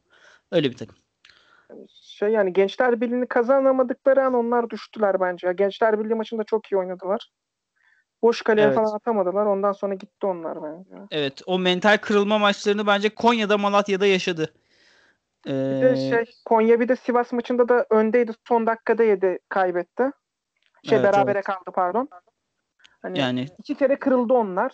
Öyle 0.50 0.70
bir 0.70 0.76
takım. 0.76 0.96
Şey 2.02 2.28
yani 2.28 2.52
Gençler 2.52 3.00
Birliği'ni 3.00 3.26
kazanamadıkları 3.26 4.24
an 4.24 4.34
onlar 4.34 4.70
düştüler 4.70 5.20
bence. 5.20 5.52
Gençler 5.52 6.00
Birliği 6.00 6.14
maçında 6.14 6.44
çok 6.44 6.72
iyi 6.72 6.76
oynadılar. 6.76 7.30
Boş 8.22 8.42
kaleye 8.42 8.66
Evet. 8.66 8.76
falan 8.76 8.94
atamadılar. 8.96 9.46
Ondan 9.46 9.72
sonra 9.72 9.94
gitti 9.94 10.26
onlar 10.26 10.62
bence. 10.62 10.94
Evet 11.10 11.42
o 11.46 11.58
mental 11.58 11.98
kırılma 11.98 12.38
maçlarını 12.38 12.86
bence 12.86 13.08
Konya'da 13.08 13.58
Malatya'da 13.58 14.06
yaşadı. 14.06 14.54
Bir 15.46 15.52
de 15.52 15.92
Ee, 15.92 15.96
şey 15.96 16.34
Konya 16.44 16.80
bir 16.80 16.88
de 16.88 16.96
Sivas 16.96 17.32
maçında 17.32 17.68
da 17.68 17.86
öndeydi. 17.90 18.32
Son 18.48 18.66
dakikada 18.66 19.02
yedi 19.02 19.38
kaybetti. 19.48 20.10
Şey 20.88 20.98
Evet, 20.98 21.04
berabere 21.04 21.38
evet. 21.38 21.44
kaldı 21.44 21.70
pardon. 21.74 22.08
Hani 23.02 23.18
yani 23.18 23.46
iki 23.58 23.74
kere 23.74 23.98
kırıldı 23.98 24.32
onlar. 24.32 24.72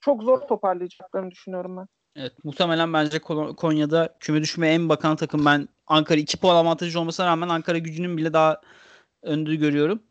Çok 0.00 0.22
zor 0.22 0.40
toparlayacaklarını 0.40 1.30
düşünüyorum 1.30 1.76
ben. 1.76 1.86
Evet 2.16 2.44
muhtemelen 2.44 2.92
bence 2.92 3.18
Konya'da 3.56 4.16
küme 4.20 4.42
düşmeye 4.42 4.74
en 4.74 4.88
bakan 4.88 5.16
takım 5.16 5.44
ben 5.44 5.68
Ankara 5.86 6.20
2 6.20 6.36
puan 6.36 6.56
avantajı 6.56 7.00
olmasına 7.00 7.26
rağmen 7.26 7.48
Ankara 7.48 7.78
gücünün 7.78 8.16
bile 8.16 8.32
daha 8.32 8.60
önde 9.22 9.54
görüyorum. 9.56 10.02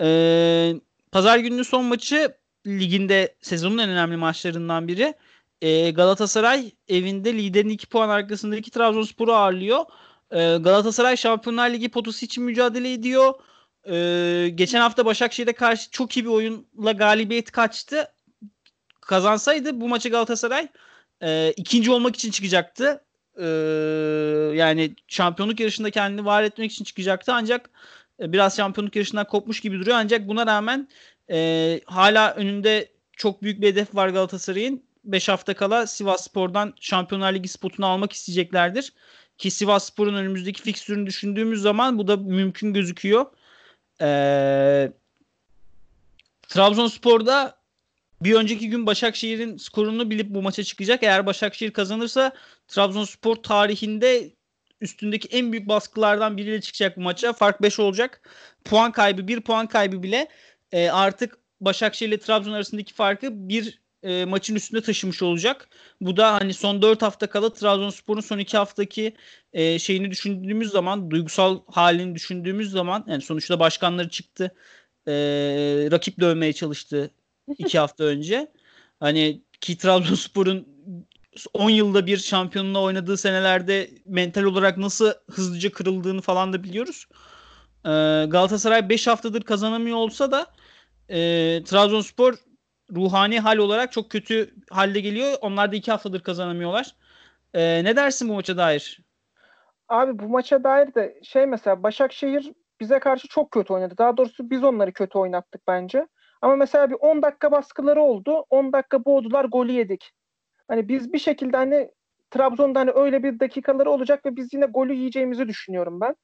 Ee, 0.00 0.74
Pazar 1.12 1.38
gününün 1.38 1.62
son 1.62 1.84
maçı 1.84 2.36
liginde 2.66 3.34
sezonun 3.40 3.78
en 3.78 3.90
önemli 3.90 4.16
maçlarından 4.16 4.88
biri. 4.88 5.14
Ee, 5.62 5.90
Galatasaray 5.90 6.70
evinde 6.88 7.34
liderin 7.34 7.68
2 7.68 7.86
puan 7.86 8.08
arkasındaki 8.08 8.70
Trabzonspor'u 8.70 9.32
ağırlıyor. 9.32 9.84
Ee, 10.30 10.36
Galatasaray 10.36 11.16
Şampiyonlar 11.16 11.70
Ligi 11.70 11.88
potusu 11.88 12.24
için 12.24 12.44
mücadele 12.44 12.92
ediyor. 12.92 13.34
Ee, 13.88 14.48
geçen 14.54 14.80
hafta 14.80 15.06
Başakşehir'e 15.06 15.52
karşı 15.52 15.90
çok 15.90 16.16
iyi 16.16 16.24
bir 16.24 16.30
oyunla 16.30 16.92
galibiyet 16.92 17.50
kaçtı. 17.50 18.08
Kazansaydı 19.00 19.80
bu 19.80 19.88
maçı 19.88 20.08
Galatasaray 20.08 20.68
e, 21.22 21.52
ikinci 21.56 21.90
olmak 21.90 22.16
için 22.16 22.30
çıkacaktı. 22.30 23.04
E, 23.38 23.46
yani 24.54 24.94
şampiyonluk 25.08 25.60
yarışında 25.60 25.90
kendini 25.90 26.24
var 26.24 26.42
etmek 26.42 26.72
için 26.72 26.84
çıkacaktı 26.84 27.32
ancak 27.34 27.70
e, 28.20 28.32
biraz 28.32 28.56
şampiyonluk 28.56 28.96
yarışından 28.96 29.26
kopmuş 29.26 29.60
gibi 29.60 29.80
duruyor. 29.80 29.96
Ancak 29.96 30.28
buna 30.28 30.46
rağmen 30.46 30.88
e, 31.30 31.80
hala 31.86 32.34
önünde 32.34 32.88
çok 33.16 33.42
büyük 33.42 33.60
bir 33.60 33.66
hedef 33.66 33.94
var 33.94 34.08
Galatasaray'ın. 34.08 34.82
5 35.04 35.28
hafta 35.28 35.54
kala 35.54 35.86
Sivas 35.86 36.24
Spor'dan 36.24 36.74
Şampiyonlar 36.80 37.34
Ligi 37.34 37.48
spotunu 37.48 37.86
almak 37.86 38.12
isteyeceklerdir. 38.12 38.92
Ki 39.38 39.50
Sivas 39.50 39.84
Spor'un 39.84 40.14
önümüzdeki 40.14 40.62
fikstürünü 40.62 41.06
düşündüğümüz 41.06 41.62
zaman 41.62 41.98
bu 41.98 42.08
da 42.08 42.16
mümkün 42.16 42.72
gözüküyor. 42.72 43.26
Eee 44.00 44.92
Trabzonspor'da 46.48 47.61
bir 48.24 48.34
önceki 48.34 48.70
gün 48.70 48.86
Başakşehir'in 48.86 49.56
skorunu 49.56 50.10
bilip 50.10 50.30
bu 50.30 50.42
maça 50.42 50.64
çıkacak. 50.64 51.02
Eğer 51.02 51.26
Başakşehir 51.26 51.70
kazanırsa 51.72 52.32
Trabzonspor 52.68 53.36
tarihinde 53.36 54.30
üstündeki 54.80 55.28
en 55.28 55.52
büyük 55.52 55.68
baskılardan 55.68 56.36
biriyle 56.36 56.60
çıkacak 56.60 56.96
bu 56.96 57.00
maça. 57.00 57.32
Fark 57.32 57.62
5 57.62 57.80
olacak. 57.80 58.30
Puan 58.64 58.92
kaybı, 58.92 59.28
bir 59.28 59.40
puan 59.40 59.66
kaybı 59.66 60.02
bile 60.02 60.28
e, 60.72 60.90
artık 60.90 61.38
Başakşehir 61.60 62.08
ile 62.08 62.18
Trabzon 62.18 62.52
arasındaki 62.52 62.94
farkı 62.94 63.48
bir 63.48 63.82
e, 64.02 64.24
maçın 64.24 64.54
üstünde 64.54 64.82
taşımış 64.82 65.22
olacak. 65.22 65.68
Bu 66.00 66.16
da 66.16 66.34
hani 66.34 66.54
son 66.54 66.82
4 66.82 67.02
hafta 67.02 67.26
kala 67.26 67.52
Trabzonspor'un 67.52 68.20
son 68.20 68.38
2 68.38 68.56
haftaki 68.56 69.16
e, 69.52 69.78
şeyini 69.78 70.10
düşündüğümüz 70.10 70.70
zaman, 70.70 71.10
duygusal 71.10 71.60
halini 71.66 72.14
düşündüğümüz 72.14 72.70
zaman 72.70 73.04
yani 73.08 73.22
sonuçta 73.22 73.60
başkanları 73.60 74.08
çıktı. 74.08 74.54
E, 75.06 75.12
rakip 75.90 76.20
dövmeye 76.20 76.52
çalıştı 76.52 77.10
iki 77.58 77.78
hafta 77.78 78.04
önce. 78.04 78.52
Hani 79.00 79.42
ki 79.60 79.78
Trabzonspor'un 79.78 80.68
10 81.54 81.70
yılda 81.70 82.06
bir 82.06 82.16
şampiyonluğa 82.16 82.82
oynadığı 82.82 83.16
senelerde 83.16 83.90
mental 84.06 84.42
olarak 84.42 84.78
nasıl 84.78 85.12
hızlıca 85.30 85.72
kırıldığını 85.72 86.20
falan 86.20 86.52
da 86.52 86.64
biliyoruz. 86.64 87.06
Ee, 87.84 87.88
Galatasaray 88.28 88.88
5 88.88 89.06
haftadır 89.06 89.42
kazanamıyor 89.42 89.96
olsa 89.96 90.30
da 90.30 90.46
e, 91.08 91.18
Trabzonspor 91.64 92.34
ruhani 92.94 93.40
hal 93.40 93.56
olarak 93.56 93.92
çok 93.92 94.10
kötü 94.10 94.54
halde 94.70 95.00
geliyor. 95.00 95.32
Onlar 95.40 95.72
da 95.72 95.76
2 95.76 95.90
haftadır 95.90 96.20
kazanamıyorlar. 96.20 96.94
Ee, 97.54 97.84
ne 97.84 97.96
dersin 97.96 98.28
bu 98.28 98.34
maça 98.34 98.56
dair? 98.56 99.00
Abi 99.88 100.18
bu 100.18 100.28
maça 100.28 100.64
dair 100.64 100.94
de 100.94 101.20
şey 101.22 101.46
mesela 101.46 101.82
Başakşehir 101.82 102.52
bize 102.80 102.98
karşı 102.98 103.28
çok 103.28 103.50
kötü 103.50 103.72
oynadı. 103.72 103.94
Daha 103.98 104.16
doğrusu 104.16 104.50
biz 104.50 104.64
onları 104.64 104.92
kötü 104.92 105.18
oynattık 105.18 105.62
bence. 105.68 106.06
Ama 106.42 106.56
mesela 106.56 106.90
bir 106.90 106.96
10 107.00 107.22
dakika 107.22 107.52
baskıları 107.52 108.02
oldu. 108.02 108.44
10 108.50 108.72
dakika 108.72 109.04
boğdular, 109.04 109.44
golü 109.44 109.72
yedik. 109.72 110.12
Hani 110.68 110.88
biz 110.88 111.12
bir 111.12 111.18
şekilde 111.18 111.56
hani 111.56 111.90
Trabzon'da 112.30 112.80
hani 112.80 112.90
öyle 112.90 113.22
bir 113.22 113.40
dakikaları 113.40 113.90
olacak 113.90 114.26
ve 114.26 114.36
biz 114.36 114.54
yine 114.54 114.66
golü 114.66 114.94
yiyeceğimizi 114.94 115.48
düşünüyorum 115.48 116.00
ben. 116.00 116.16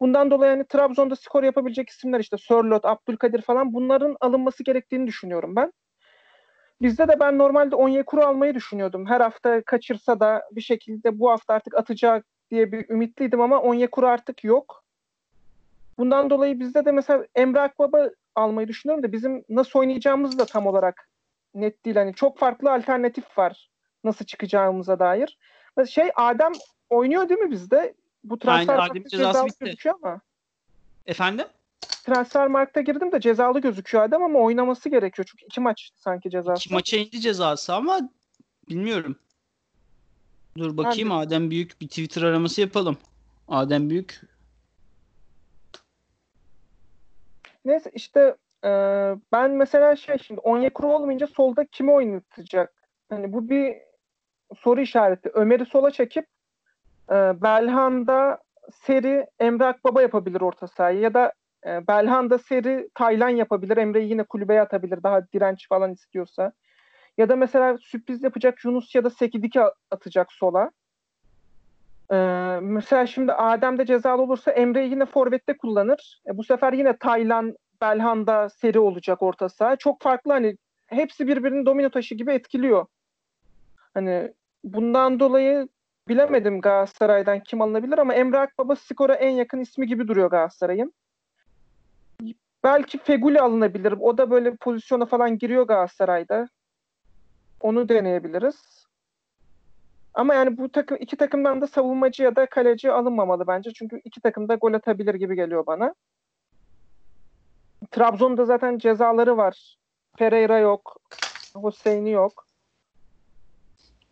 Bundan 0.00 0.30
dolayı 0.30 0.50
hani 0.50 0.66
Trabzon'da 0.66 1.16
skor 1.16 1.42
yapabilecek 1.42 1.88
isimler 1.88 2.20
işte 2.20 2.36
Sörlot, 2.38 2.84
Abdülkadir 2.84 3.42
falan 3.42 3.72
bunların 3.72 4.16
alınması 4.20 4.64
gerektiğini 4.64 5.06
düşünüyorum 5.06 5.56
ben. 5.56 5.72
Bizde 6.82 7.08
de 7.08 7.20
ben 7.20 7.38
normalde 7.38 7.76
Onyekuru 7.76 8.20
almayı 8.20 8.54
düşünüyordum. 8.54 9.06
Her 9.06 9.20
hafta 9.20 9.62
kaçırsa 9.62 10.20
da 10.20 10.42
bir 10.52 10.60
şekilde 10.60 11.18
bu 11.18 11.30
hafta 11.30 11.54
artık 11.54 11.74
atacak 11.74 12.26
diye 12.50 12.72
bir 12.72 12.88
ümitliydim 12.88 13.40
ama 13.40 13.60
Onyekuru 13.60 14.06
artık 14.06 14.44
yok. 14.44 14.84
Bundan 15.98 16.30
dolayı 16.30 16.60
bizde 16.60 16.84
de 16.84 16.92
mesela 16.92 17.26
Emre 17.34 17.60
Akbaba 17.60 18.10
almayı 18.34 18.68
düşünüyorum 18.68 19.02
da 19.02 19.12
bizim 19.12 19.44
nasıl 19.48 19.78
oynayacağımız 19.78 20.38
da 20.38 20.46
tam 20.46 20.66
olarak 20.66 21.08
net 21.54 21.84
değil. 21.84 21.96
Hani 21.96 22.14
çok 22.14 22.38
farklı 22.38 22.72
alternatif 22.72 23.38
var 23.38 23.70
nasıl 24.04 24.24
çıkacağımıza 24.24 24.98
dair. 24.98 25.38
Şey 25.88 26.10
Adem 26.14 26.52
oynuyor 26.90 27.28
değil 27.28 27.40
mi 27.40 27.50
bizde? 27.50 27.94
Bu 28.24 28.38
transfer 28.38 28.78
Aynen, 28.78 28.90
Adem 28.90 29.04
cezalı 29.04 29.48
gözüküyor 29.60 29.94
ama. 30.02 30.20
Efendim? 31.06 31.46
Transfer 31.80 32.46
markta 32.46 32.80
girdim 32.80 33.12
de 33.12 33.20
cezalı 33.20 33.60
gözüküyor 33.60 34.04
Adem 34.04 34.22
ama 34.22 34.38
oynaması 34.38 34.88
gerekiyor. 34.88 35.26
Çünkü 35.30 35.44
iki 35.44 35.60
maç 35.60 35.90
sanki 35.96 36.30
cezası. 36.30 36.60
İki 36.60 36.74
maça 36.74 36.96
indi 36.96 37.20
cezası 37.20 37.74
ama 37.74 38.00
bilmiyorum. 38.68 39.16
Dur 40.58 40.76
bakayım 40.76 41.12
Adem 41.12 41.50
Büyük 41.50 41.80
bir 41.80 41.88
Twitter 41.88 42.22
araması 42.22 42.60
yapalım. 42.60 42.96
Adem 43.48 43.90
Büyük 43.90 44.20
Neyse 47.64 47.90
işte 47.94 48.36
e, 48.64 48.70
ben 49.32 49.50
mesela 49.50 49.96
şey 49.96 50.18
şimdi 50.18 50.40
Onyekuru 50.40 50.92
olmayınca 50.92 51.26
solda 51.26 51.64
kimi 51.64 51.92
oynatacak? 51.92 52.72
Hani 53.08 53.32
bu 53.32 53.48
bir 53.48 53.76
soru 54.56 54.80
işareti. 54.80 55.30
Ömer'i 55.34 55.66
sola 55.66 55.90
çekip 55.90 56.26
e, 57.10 57.14
Belhanda 57.42 58.38
Seri 58.72 59.26
Emre 59.38 59.64
Akbaba 59.64 60.02
yapabilir 60.02 60.40
orta 60.40 60.68
sahayı 60.68 61.00
ya 61.00 61.14
da 61.14 61.32
E, 61.66 61.86
Belhanda 61.88 62.38
seri 62.38 62.88
Taylan 62.94 63.28
yapabilir. 63.28 63.76
Emre'yi 63.76 64.10
yine 64.10 64.22
kulübeye 64.22 64.60
atabilir. 64.60 65.02
Daha 65.02 65.28
direnç 65.32 65.68
falan 65.68 65.92
istiyorsa. 65.92 66.52
Ya 67.18 67.28
da 67.28 67.36
mesela 67.36 67.78
sürpriz 67.78 68.22
yapacak 68.22 68.64
Yunus 68.64 68.94
ya 68.94 69.04
da 69.04 69.10
Sekidik'i 69.10 69.60
atacak 69.90 70.32
sola. 70.32 70.70
Ee, 72.12 72.16
mesela 72.62 73.06
şimdi 73.06 73.32
Adem 73.32 73.78
de 73.78 73.86
cezalı 73.86 74.22
olursa 74.22 74.50
Emre'yi 74.50 74.90
yine 74.90 75.06
forvette 75.06 75.56
kullanır. 75.56 76.22
E, 76.26 76.36
bu 76.36 76.44
sefer 76.44 76.72
yine 76.72 76.96
Taylan, 76.96 77.56
Belhanda 77.80 78.48
seri 78.48 78.78
olacak 78.78 79.22
orta 79.22 79.48
saha. 79.48 79.76
Çok 79.76 80.02
farklı 80.02 80.32
hani 80.32 80.56
hepsi 80.86 81.28
birbirini 81.28 81.66
domino 81.66 81.90
taşı 81.90 82.14
gibi 82.14 82.32
etkiliyor. 82.32 82.86
Hani 83.94 84.32
bundan 84.64 85.20
dolayı 85.20 85.68
bilemedim 86.08 86.60
Galatasaray'dan 86.60 87.40
kim 87.40 87.62
alınabilir 87.62 87.98
ama 87.98 88.14
Emre 88.14 88.38
Akbaba 88.38 88.76
skora 88.76 89.14
en 89.14 89.30
yakın 89.30 89.60
ismi 89.60 89.86
gibi 89.86 90.08
duruyor 90.08 90.30
Galatasaray'ın. 90.30 90.92
Belki 92.64 92.98
Feguli 92.98 93.40
alınabilir. 93.40 93.94
O 94.00 94.18
da 94.18 94.30
böyle 94.30 94.56
pozisyona 94.56 95.06
falan 95.06 95.38
giriyor 95.38 95.66
Galatasaray'da. 95.66 96.48
Onu 97.60 97.88
deneyebiliriz. 97.88 98.73
Ama 100.14 100.34
yani 100.34 100.58
bu 100.58 100.68
takım 100.68 100.96
iki 101.00 101.16
takımdan 101.16 101.60
da 101.60 101.66
savunmacı 101.66 102.22
ya 102.22 102.36
da 102.36 102.46
kaleci 102.46 102.92
alınmamalı 102.92 103.46
bence. 103.46 103.72
Çünkü 103.72 104.00
iki 104.04 104.20
takım 104.20 104.48
da 104.48 104.54
gol 104.54 104.72
atabilir 104.72 105.14
gibi 105.14 105.36
geliyor 105.36 105.66
bana. 105.66 105.94
Trabzon'da 107.90 108.44
zaten 108.44 108.78
cezaları 108.78 109.36
var. 109.36 109.76
Pereira 110.18 110.58
yok. 110.58 110.96
Hüseyin'i 111.64 112.10
yok. 112.10 112.46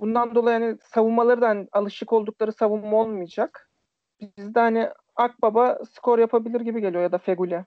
Bundan 0.00 0.34
dolayı 0.34 0.60
hani 0.60 0.78
savunmaları 0.94 1.40
da 1.40 1.48
hani 1.48 1.68
alışık 1.72 2.12
oldukları 2.12 2.52
savunma 2.52 2.96
olmayacak. 2.96 3.70
Bizde 4.36 4.60
hani 4.60 4.88
Akbaba 5.16 5.78
skor 5.92 6.18
yapabilir 6.18 6.60
gibi 6.60 6.80
geliyor 6.80 7.02
ya 7.02 7.12
da 7.12 7.18
Feguli. 7.18 7.64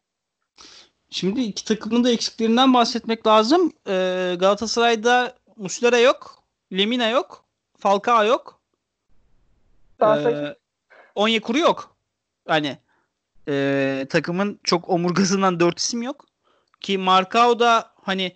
Şimdi 1.10 1.42
iki 1.42 1.66
takımın 1.66 2.04
da 2.04 2.10
eksiklerinden 2.10 2.74
bahsetmek 2.74 3.28
lazım. 3.28 3.74
Ee, 3.88 4.36
Galatasaray'da 4.40 5.36
Muslera 5.58 5.98
yok. 5.98 6.44
Lemina 6.74 7.10
yok. 7.10 7.45
Falcao 7.86 8.24
yok. 8.24 8.62
Ee, 10.02 10.56
Onyekuru 11.16 11.58
yok. 11.58 11.96
Hani 12.48 12.78
e, 13.48 14.06
takımın 14.10 14.60
çok 14.64 14.90
omurgasından 14.90 15.60
dört 15.60 15.80
isim 15.80 16.02
yok. 16.02 16.26
Ki 16.82 16.98
Marcao 16.98 17.60
da 17.60 17.92
hani 18.02 18.36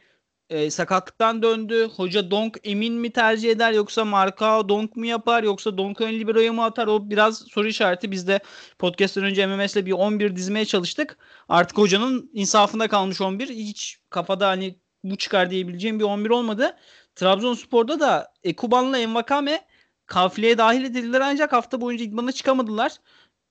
e, 0.49 0.71
sakatlıktan 0.71 1.43
döndü. 1.43 1.89
Hoca 1.95 2.31
Donk 2.31 2.57
emin 2.63 2.93
mi 2.93 3.12
tercih 3.12 3.51
eder 3.51 3.71
yoksa 3.71 4.05
Marcao 4.05 4.69
Donk 4.69 4.95
mu 4.95 5.05
yapar 5.05 5.43
yoksa 5.43 5.77
Donk 5.77 6.01
ön 6.01 6.13
libero'ya 6.13 6.53
mı 6.53 6.63
atar? 6.63 6.88
O 6.88 7.09
biraz 7.09 7.38
soru 7.38 7.67
işareti. 7.67 8.12
Biz 8.12 8.27
de 8.27 8.39
podcast'ten 8.79 9.23
önce 9.23 9.47
MMS'le 9.47 9.85
bir 9.85 9.91
11 9.91 10.35
dizmeye 10.35 10.65
çalıştık. 10.65 11.17
Artık 11.49 11.77
hocanın 11.77 12.29
insafında 12.33 12.88
kalmış 12.88 13.21
11. 13.21 13.49
Hiç 13.49 13.99
kafada 14.09 14.47
hani 14.47 14.79
bu 15.03 15.15
çıkar 15.17 15.51
diyebileceğim 15.51 15.99
bir 15.99 16.03
11 16.03 16.29
olmadı. 16.29 16.75
Trabzonspor'da 17.19 17.99
da 17.99 18.34
Ekuban'la 18.43 18.97
Envakame 18.99 19.65
kafileye 20.05 20.58
dahil 20.58 20.84
edildiler 20.84 21.21
ancak 21.21 21.53
hafta 21.53 21.82
boyunca 21.82 22.05
idmana 22.05 22.32
çıkamadılar. 22.32 22.91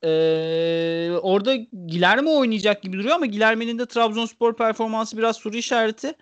Ee, 0.02 1.10
orada 1.22 1.54
Gilerme 1.86 2.30
oynayacak 2.30 2.82
gibi 2.82 2.98
duruyor 2.98 3.14
ama 3.14 3.26
Gilerme'nin 3.26 3.78
de 3.78 3.86
Trabzonspor 3.86 4.56
performansı 4.56 5.18
biraz 5.18 5.36
soru 5.36 5.56
işareti. 5.56 6.12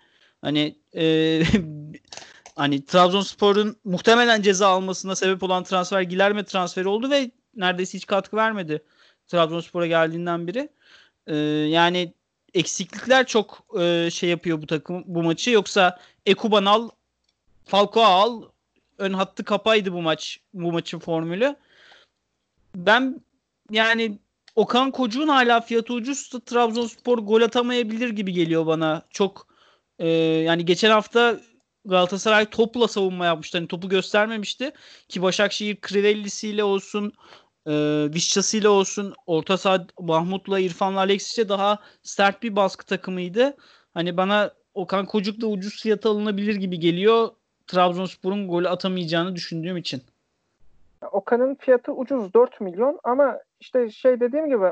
Hani 0.41 0.75
e, 0.95 1.43
hani 2.55 2.85
Trabzonspor'un 2.85 3.77
muhtemelen 3.83 4.41
ceza 4.41 4.67
almasına 4.67 5.15
sebep 5.15 5.43
olan 5.43 5.63
transfer 5.63 6.01
Gilerme 6.01 6.45
transferi 6.45 6.87
oldu 6.87 7.09
ve 7.09 7.31
neredeyse 7.55 7.97
hiç 7.97 8.05
katkı 8.05 8.37
vermedi 8.37 8.83
Trabzonspor'a 9.27 9.87
geldiğinden 9.87 10.47
beri. 10.47 10.69
Ee, 11.27 11.35
yani 11.69 12.13
eksiklikler 12.53 13.27
çok 13.27 13.65
e, 13.79 14.09
şey 14.11 14.29
yapıyor 14.29 14.61
bu 14.61 14.67
takım 14.67 15.03
bu 15.07 15.23
maçı 15.23 15.51
yoksa 15.51 15.99
Ekuban 16.25 16.65
al 16.65 16.89
Falcao 17.67 18.03
al 18.03 18.43
ön 18.97 19.13
hattı 19.13 19.43
kapaydı 19.43 19.93
bu 19.93 20.01
maç 20.01 20.39
bu 20.53 20.71
maçın 20.71 20.99
formülü. 20.99 21.55
Ben 22.75 23.21
yani 23.71 24.19
Okan 24.55 24.91
Kocuğun 24.91 25.27
hala 25.27 25.61
fiyatı 25.61 25.93
ucuz 25.93 26.29
Trabzonspor 26.29 27.17
gol 27.17 27.41
atamayabilir 27.41 28.09
gibi 28.09 28.33
geliyor 28.33 28.65
bana. 28.65 29.01
Çok 29.09 29.47
e, 29.99 30.07
yani 30.09 30.65
geçen 30.65 30.91
hafta 30.91 31.39
Galatasaray 31.85 32.45
topla 32.45 32.87
savunma 32.87 33.25
yapmıştı. 33.25 33.57
Hani 33.57 33.67
topu 33.67 33.89
göstermemişti. 33.89 34.71
Ki 35.09 35.21
Başakşehir 35.21 35.77
Crivelli'siyle 35.87 36.63
olsun 36.63 37.13
e, 37.67 37.73
Vişça'sıyla 38.13 38.69
olsun 38.69 39.13
orta 39.25 39.57
saha 39.57 39.87
Mahmut'la 39.99 40.59
İrfan'la 40.59 40.99
Alexis'e 40.99 41.49
daha 41.49 41.79
sert 42.03 42.43
bir 42.43 42.55
baskı 42.55 42.85
takımıydı. 42.85 43.57
Hani 43.93 44.17
bana 44.17 44.53
Okan 44.73 45.05
Kocuk 45.05 45.41
da 45.41 45.47
ucuz 45.47 45.81
fiyata 45.81 46.09
alınabilir 46.09 46.55
gibi 46.55 46.79
geliyor. 46.79 47.29
Trabzonspor'un 47.67 48.47
golü 48.47 48.69
atamayacağını 48.69 49.35
düşündüğüm 49.35 49.77
için. 49.77 50.01
Okan'ın 51.11 51.55
fiyatı 51.55 51.91
ucuz 51.93 52.33
4 52.33 52.61
milyon 52.61 52.99
ama 53.03 53.39
işte 53.59 53.89
şey 53.89 54.19
dediğim 54.19 54.49
gibi 54.49 54.71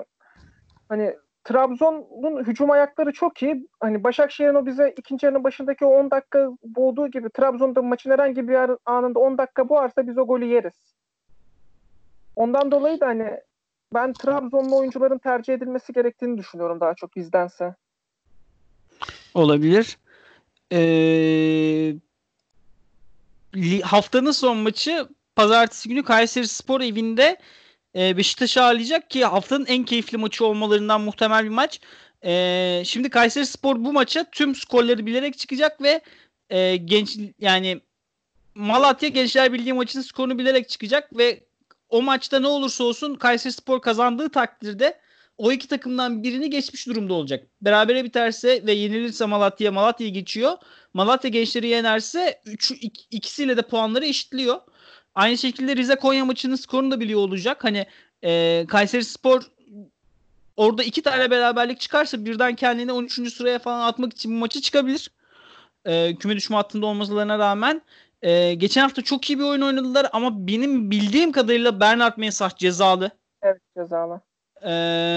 hani 0.89 1.15
Trabzon'un 1.43 2.43
hücum 2.43 2.71
ayakları 2.71 3.11
çok 3.11 3.43
iyi. 3.43 3.67
Hani 3.79 4.03
Başakşehir'in 4.03 4.55
o 4.55 4.65
bize 4.65 4.93
ikinci 4.97 5.25
yarının 5.25 5.43
başındaki 5.43 5.85
o 5.85 5.89
10 5.89 6.11
dakika 6.11 6.49
boğduğu 6.63 7.07
gibi 7.07 7.29
Trabzon'da 7.29 7.81
maçın 7.81 8.11
herhangi 8.11 8.47
bir 8.47 8.55
anında 8.85 9.19
10 9.19 9.37
dakika 9.37 9.69
boğarsa 9.69 10.07
biz 10.07 10.17
o 10.17 10.27
golü 10.27 10.45
yeriz. 10.45 10.73
Ondan 12.35 12.71
dolayı 12.71 12.99
da 12.99 13.07
hani 13.07 13.39
ben 13.93 14.13
Trabzonlu 14.13 14.77
oyuncuların 14.77 15.17
tercih 15.17 15.53
edilmesi 15.53 15.93
gerektiğini 15.93 16.37
düşünüyorum 16.37 16.79
daha 16.79 16.93
çok 16.93 17.15
bizdense. 17.15 17.75
Olabilir. 19.33 19.97
Ee, 20.71 21.95
haftanın 23.83 24.31
son 24.31 24.57
maçı 24.57 25.07
pazartesi 25.35 25.89
günü 25.89 26.03
Kayseri 26.03 26.47
Spor 26.47 26.81
evinde 26.81 27.37
e, 27.95 28.17
Beşiktaş'ı 28.17 28.63
ağırlayacak 28.63 29.09
ki 29.09 29.25
haftanın 29.25 29.65
en 29.65 29.85
keyifli 29.85 30.17
maçı 30.17 30.45
olmalarından 30.45 31.01
muhtemel 31.01 31.43
bir 31.43 31.49
maç. 31.49 31.79
E, 32.25 32.83
şimdi 32.85 33.09
Kayseri 33.09 33.45
Spor 33.45 33.75
bu 33.85 33.93
maça 33.93 34.25
tüm 34.31 34.55
skorları 34.55 35.05
bilerek 35.05 35.37
çıkacak 35.37 35.81
ve 35.81 36.01
e, 36.49 36.75
genç 36.75 37.17
yani 37.39 37.81
Malatya 38.55 39.09
Gençler 39.09 39.53
Birliği 39.53 39.73
maçının 39.73 40.03
skorunu 40.03 40.37
bilerek 40.37 40.69
çıkacak 40.69 41.17
ve 41.17 41.43
o 41.89 42.01
maçta 42.01 42.39
ne 42.39 42.47
olursa 42.47 42.83
olsun 42.83 43.15
Kayseri 43.15 43.53
Spor 43.53 43.81
kazandığı 43.81 44.29
takdirde 44.29 44.99
o 45.37 45.51
iki 45.51 45.67
takımdan 45.67 46.23
birini 46.23 46.49
geçmiş 46.49 46.87
durumda 46.87 47.13
olacak. 47.13 47.47
Berabere 47.61 48.03
biterse 48.03 48.65
ve 48.65 48.71
yenilirse 48.71 49.25
Malatya 49.25 49.71
Malatya 49.71 50.09
geçiyor. 50.09 50.57
Malatya 50.93 51.29
gençleri 51.29 51.67
yenerse 51.67 52.41
üç, 52.45 52.71
ik, 52.71 53.07
ikisiyle 53.11 53.57
de 53.57 53.61
puanları 53.61 54.05
eşitliyor. 54.05 54.59
Aynı 55.15 55.37
şekilde 55.37 55.75
Rize 55.75 55.95
Konya 55.95 56.25
maçının 56.25 56.55
skorunu 56.55 56.91
da 56.91 56.99
biliyor 56.99 57.19
olacak. 57.19 57.63
Hani 57.63 57.85
e, 58.23 58.65
Kayseri 58.67 59.03
Spor 59.03 59.41
orada 60.57 60.83
iki 60.83 61.01
tane 61.01 61.31
beraberlik 61.31 61.79
çıkarsa 61.79 62.25
birden 62.25 62.55
kendini 62.55 62.91
13. 62.91 63.33
sıraya 63.33 63.59
falan 63.59 63.87
atmak 63.87 64.13
için 64.13 64.31
bu 64.31 64.35
maçı 64.35 64.61
çıkabilir. 64.61 65.11
E, 65.85 66.15
küme 66.15 66.35
düşme 66.35 66.55
hattında 66.55 66.85
olmalarına 66.85 67.39
rağmen. 67.39 67.81
E, 68.21 68.53
geçen 68.53 68.81
hafta 68.81 69.01
çok 69.01 69.29
iyi 69.29 69.39
bir 69.39 69.43
oyun 69.43 69.61
oynadılar 69.61 70.07
ama 70.13 70.47
benim 70.47 70.91
bildiğim 70.91 71.31
kadarıyla 71.31 71.79
Bernard 71.79 72.17
Mensah 72.17 72.57
cezalı. 72.57 73.11
Evet 73.41 73.61
cezalı. 73.77 74.21
E, 74.65 74.69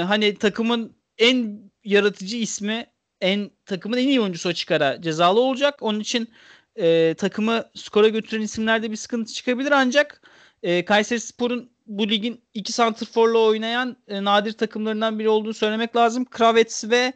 hani 0.07 0.35
takımın 0.35 0.97
en 1.19 1.61
yaratıcı 1.85 2.37
ismi 2.37 2.87
en 3.21 3.51
takımın 3.67 3.97
en 3.97 4.09
iyi 4.09 4.21
oyuncusu 4.21 4.49
açık 4.49 4.71
ara 4.71 5.03
cezalı 5.03 5.41
olacak. 5.41 5.75
Onun 5.81 6.01
için 6.01 6.29
e, 6.77 7.15
takımı 7.15 7.65
skora 7.75 8.09
götüren 8.09 8.43
isimlerde 8.43 8.91
bir 8.91 8.97
sıkıntı 8.97 9.33
çıkabilir 9.33 9.73
ancak 9.73 10.23
e, 10.63 10.85
Kayseri 10.85 11.21
Spor'un 11.21 11.71
bu 11.87 12.09
ligin 12.09 12.41
iki 12.55 12.73
santrforla 12.73 13.39
oynayan 13.39 13.97
e, 14.09 14.25
nadir 14.25 14.53
takımlarından 14.53 15.19
biri 15.19 15.29
olduğunu 15.29 15.55
söylemek 15.55 15.97
lazım. 15.97 16.25
Kravets 16.25 16.85
ve 16.85 17.13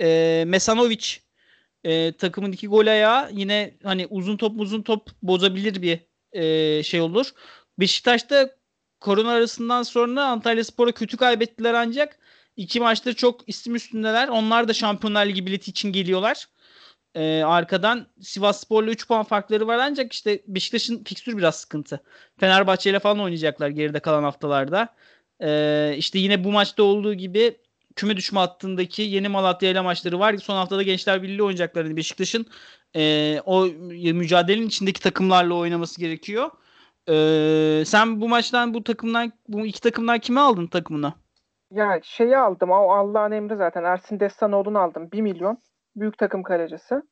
e, 0.00 0.44
Mesanovic 0.46 1.06
e, 1.84 2.12
takımın 2.12 2.52
iki 2.52 2.66
gol 2.68 2.86
ayağı 2.86 3.30
yine 3.32 3.74
hani 3.82 4.06
uzun 4.10 4.36
top 4.36 4.60
uzun 4.60 4.82
top 4.82 5.10
bozabilir 5.22 5.82
bir 5.82 6.00
e, 6.32 6.82
şey 6.82 7.00
olur. 7.00 7.30
Beşiktaş'ta 7.78 8.50
korona 9.00 9.30
arasından 9.30 9.82
sonra 9.82 10.24
Antalya 10.24 10.64
Spor'a 10.64 10.92
kötü 10.92 11.16
kaybettiler 11.16 11.74
ancak 11.74 12.18
iki 12.56 12.80
maçta 12.80 13.14
çok 13.14 13.48
isim 13.48 13.74
üstündeler. 13.74 14.28
Onlar 14.28 14.68
da 14.68 14.72
Şampiyonlar 14.74 15.26
Ligi 15.26 15.46
bileti 15.46 15.70
için 15.70 15.92
geliyorlar. 15.92 16.46
Ee, 17.14 17.42
arkadan 17.42 18.06
Sivas 18.20 18.60
Spor'la 18.60 18.90
3 18.90 19.08
puan 19.08 19.24
farkları 19.24 19.66
var 19.66 19.78
ancak 19.78 20.12
işte 20.12 20.42
Beşiktaş'ın 20.48 21.04
fikstür 21.04 21.36
biraz 21.38 21.56
sıkıntı. 21.60 22.00
Fenerbahçe 22.40 22.90
ile 22.90 22.98
falan 22.98 23.20
oynayacaklar 23.20 23.68
geride 23.68 24.00
kalan 24.00 24.22
haftalarda. 24.22 24.94
Ee, 25.42 25.94
işte 25.98 26.18
yine 26.18 26.44
bu 26.44 26.52
maçta 26.52 26.82
olduğu 26.82 27.14
gibi 27.14 27.56
küme 27.96 28.16
düşme 28.16 28.40
hattındaki 28.40 29.02
yeni 29.02 29.28
Malatya 29.28 29.70
ile 29.70 29.80
maçları 29.80 30.18
var. 30.18 30.36
Son 30.38 30.56
haftada 30.56 30.82
Gençler 30.82 31.22
Birliği 31.22 31.42
oynayacaklar. 31.42 31.84
Yani 31.84 31.96
Beşiktaş'ın 31.96 32.46
e, 32.96 33.40
o 33.46 33.66
mücadelenin 34.14 34.66
içindeki 34.68 35.00
takımlarla 35.00 35.54
oynaması 35.54 36.00
gerekiyor. 36.00 36.50
Ee, 37.08 37.82
sen 37.86 38.20
bu 38.20 38.28
maçtan 38.28 38.74
bu 38.74 38.84
takımdan 38.84 39.32
bu 39.48 39.66
iki 39.66 39.80
takımdan 39.80 40.18
kimi 40.18 40.40
aldın 40.40 40.66
takımına? 40.66 41.14
Ya 41.70 42.00
şeyi 42.02 42.38
aldım. 42.38 42.70
O 42.70 42.90
Allah'ın 42.90 43.32
emri 43.32 43.56
zaten. 43.56 43.84
Ersin 43.84 44.20
Destanoğlu'nu 44.20 44.78
aldım. 44.78 45.08
1 45.12 45.20
milyon. 45.20 45.58
Büyük 45.96 46.18
takım 46.18 46.42
kalecisi. 46.42 47.02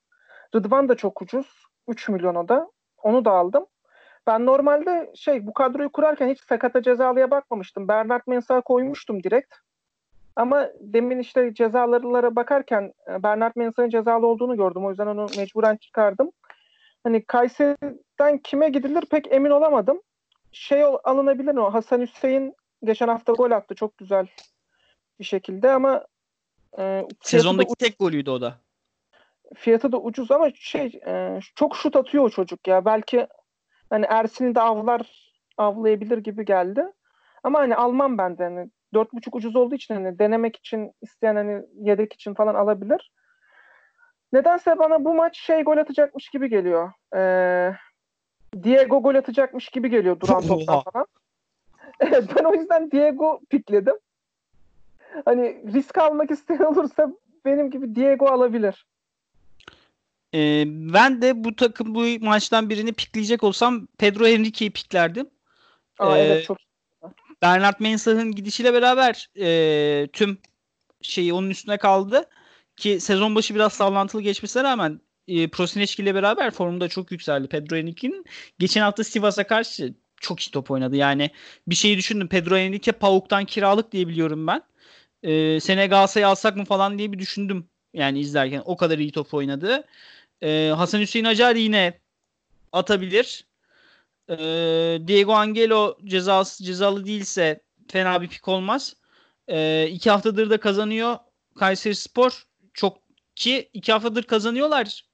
Rıdvan 0.54 0.88
da 0.88 0.94
çok 0.94 1.22
ucuz. 1.22 1.64
3 1.88 2.08
milyon 2.08 2.34
o 2.34 2.48
da. 2.48 2.70
Onu 3.02 3.24
da 3.24 3.30
aldım. 3.30 3.66
Ben 4.26 4.46
normalde 4.46 5.12
şey 5.14 5.46
bu 5.46 5.52
kadroyu 5.52 5.92
kurarken 5.92 6.28
hiç 6.28 6.40
sakata 6.40 6.82
cezalıya 6.82 7.30
bakmamıştım. 7.30 7.88
Bernard 7.88 8.22
Mensah'ı 8.26 8.62
koymuştum 8.62 9.22
direkt. 9.22 9.54
Ama 10.36 10.68
demin 10.80 11.18
işte 11.18 11.54
cezalılara 11.54 12.36
bakarken 12.36 12.92
e, 13.10 13.22
Bernard 13.22 13.52
Mensah'ın 13.56 13.88
cezalı 13.88 14.26
olduğunu 14.26 14.56
gördüm. 14.56 14.84
O 14.84 14.90
yüzden 14.90 15.06
onu 15.06 15.26
mecburen 15.36 15.76
çıkardım. 15.76 16.30
Hani 17.04 17.24
Kayseri'den 18.18 18.38
kime 18.38 18.68
gidilir 18.68 19.04
pek 19.10 19.32
emin 19.32 19.50
olamadım. 19.50 20.00
Şey 20.52 20.84
alınabilir 21.04 21.52
mi? 21.52 21.60
Hasan 21.60 22.00
Hüseyin 22.00 22.54
geçen 22.84 23.08
hafta 23.08 23.32
gol 23.32 23.50
attı 23.50 23.74
çok 23.74 23.98
güzel 23.98 24.26
bir 25.18 25.24
şekilde 25.24 25.70
ama 25.70 26.06
e, 26.78 27.04
sezondaki 27.22 27.70
da, 27.70 27.74
tek 27.78 27.98
golüydü 27.98 28.30
o 28.30 28.40
da. 28.40 28.54
Fiyatı 29.56 29.92
da 29.92 30.00
ucuz 30.00 30.30
ama 30.30 30.50
şey 30.54 31.00
e, 31.06 31.40
çok 31.54 31.76
şut 31.76 31.96
atıyor 31.96 32.24
o 32.24 32.30
çocuk 32.30 32.68
ya. 32.68 32.84
Belki 32.84 33.26
hani 33.90 34.06
Ersin'i 34.08 34.54
de 34.54 34.60
avlar 34.60 35.32
avlayabilir 35.56 36.18
gibi 36.18 36.44
geldi. 36.44 36.84
Ama 37.42 37.58
hani 37.58 37.76
almam 37.76 38.18
ben 38.18 38.38
de. 38.38 38.44
Hani 38.44 38.70
dört 38.94 39.12
buçuk 39.12 39.34
ucuz 39.34 39.56
olduğu 39.56 39.74
için 39.74 39.94
hani 39.94 40.18
denemek 40.18 40.56
için 40.56 40.92
isteyen 41.02 41.36
hani 41.36 41.62
yedek 41.74 42.12
için 42.12 42.34
falan 42.34 42.54
alabilir. 42.54 43.12
Nedense 44.32 44.78
bana 44.78 45.04
bu 45.04 45.14
maç 45.14 45.38
şey 45.38 45.62
gol 45.62 45.76
atacakmış 45.76 46.28
gibi 46.28 46.48
geliyor. 46.48 46.92
Ee, 47.16 47.74
Diego 48.62 49.02
gol 49.02 49.14
atacakmış 49.14 49.68
gibi 49.68 49.90
geliyor 49.90 50.20
duran 50.20 50.42
toptan 50.48 50.82
falan. 50.82 51.06
Evet 52.00 52.24
ben 52.36 52.44
o 52.44 52.54
yüzden 52.54 52.90
Diego 52.90 53.40
pikledim. 53.50 53.94
Hani 55.24 55.72
risk 55.74 55.98
almak 55.98 56.30
isteyen 56.30 56.58
olursa 56.72 57.12
benim 57.44 57.70
gibi 57.70 57.94
Diego 57.94 58.26
alabilir. 58.26 58.86
Ee, 60.34 60.64
ben 60.66 61.22
de 61.22 61.44
bu 61.44 61.56
takım 61.56 61.94
bu 61.94 62.04
maçtan 62.20 62.70
birini 62.70 62.92
pikleyecek 62.92 63.44
olsam 63.44 63.86
Pedro 63.98 64.26
Henrique'yi 64.26 64.70
piklerdim. 64.70 65.30
Aa, 65.98 66.18
ee, 66.18 66.20
evet 66.20 66.44
çok 66.44 66.58
Bernard 67.42 67.80
Mensah'ın 67.80 68.32
gidişiyle 68.32 68.74
beraber 68.74 69.30
e, 69.40 70.08
tüm 70.12 70.38
şeyi 71.02 71.32
onun 71.32 71.50
üstüne 71.50 71.78
kaldı. 71.78 72.28
Ki 72.76 73.00
sezon 73.00 73.34
başı 73.34 73.54
biraz 73.54 73.72
sallantılı 73.72 74.22
geçmesine 74.22 74.64
rağmen 74.64 75.00
e, 75.28 75.48
Prosineçki 75.48 76.02
ile 76.02 76.14
beraber 76.14 76.50
formunda 76.50 76.88
çok 76.88 77.12
yükseldi 77.12 77.48
Pedro 77.48 77.76
Henrique'nin. 77.76 78.24
Geçen 78.58 78.80
hafta 78.80 79.04
Sivas'a 79.04 79.46
karşı 79.46 79.94
çok 80.20 80.40
iyi 80.40 80.50
top 80.50 80.70
oynadı. 80.70 80.96
Yani 80.96 81.30
bir 81.68 81.74
şeyi 81.74 81.98
düşündüm. 81.98 82.28
Pedro 82.28 82.56
Henrique 82.56 82.92
Pauk'tan 82.92 83.44
kiralık 83.44 83.92
diye 83.92 84.08
biliyorum 84.08 84.46
ben. 84.46 84.62
E, 85.22 85.60
sene 85.60 85.86
Galatasaray'ı 85.86 86.28
alsak 86.28 86.56
mı 86.56 86.64
falan 86.64 86.98
diye 86.98 87.12
bir 87.12 87.18
düşündüm. 87.18 87.68
Yani 87.94 88.20
izlerken 88.20 88.62
o 88.64 88.76
kadar 88.76 88.98
iyi 88.98 89.12
top 89.12 89.34
oynadı. 89.34 89.84
E, 90.42 90.72
Hasan 90.76 91.00
Hüseyin 91.00 91.24
Acar 91.24 91.56
yine 91.56 92.00
atabilir. 92.72 93.46
E, 94.28 94.36
Diego 95.06 95.32
Angelo 95.34 95.98
cezası, 96.04 96.64
cezalı 96.64 97.06
değilse 97.06 97.60
fena 97.88 98.22
bir 98.22 98.28
pik 98.28 98.48
olmaz. 98.48 98.96
E, 99.48 99.88
iki 99.90 100.10
haftadır 100.10 100.50
da 100.50 100.60
kazanıyor 100.60 101.16
Kayseri 101.58 101.94
Spor. 101.94 102.46
Çok 102.74 102.98
ki 103.34 103.70
iki 103.72 103.92
haftadır 103.92 104.22
kazanıyorlar. 104.22 105.04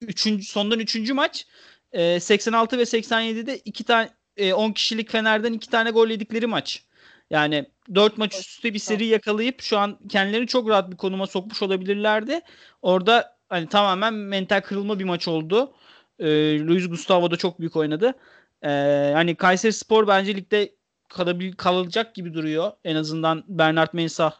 Üçüncü, 0.00 0.44
sondan 0.44 0.80
üçüncü 0.80 1.14
maç. 1.14 1.46
E, 1.92 2.20
86 2.20 2.78
ve 2.78 2.82
87'de 2.82 3.58
iki 3.58 3.84
tane 3.84 4.10
e, 4.36 4.52
10 4.52 4.72
kişilik 4.72 5.10
Fener'den 5.10 5.52
iki 5.52 5.70
tane 5.70 5.90
gol 5.90 6.08
yedikleri 6.08 6.46
maç. 6.46 6.82
Yani 7.30 7.66
4 7.94 8.18
maç 8.18 8.34
üst 8.34 8.48
üste 8.48 8.74
bir 8.74 8.78
seri 8.78 9.06
yakalayıp 9.06 9.62
şu 9.62 9.78
an 9.78 9.98
kendilerini 10.08 10.46
çok 10.46 10.68
rahat 10.68 10.90
bir 10.90 10.96
konuma 10.96 11.26
sokmuş 11.26 11.62
olabilirlerdi. 11.62 12.40
Orada 12.82 13.36
hani 13.48 13.68
tamamen 13.68 14.14
mental 14.14 14.60
kırılma 14.60 14.98
bir 14.98 15.04
maç 15.04 15.28
oldu. 15.28 15.74
E, 16.18 16.26
Luis 16.60 16.88
Gustavo 16.88 17.30
da 17.30 17.36
çok 17.36 17.60
büyük 17.60 17.76
oynadı. 17.76 18.14
E, 18.62 18.68
hani 19.14 19.34
Kayseri 19.34 19.72
Spor 19.72 20.08
bence 20.08 20.34
ligde 20.36 20.74
kalabil, 21.08 21.52
kalacak 21.52 22.14
gibi 22.14 22.34
duruyor. 22.34 22.72
En 22.84 22.96
azından 22.96 23.44
Bernard 23.48 23.88
Mensah 23.92 24.32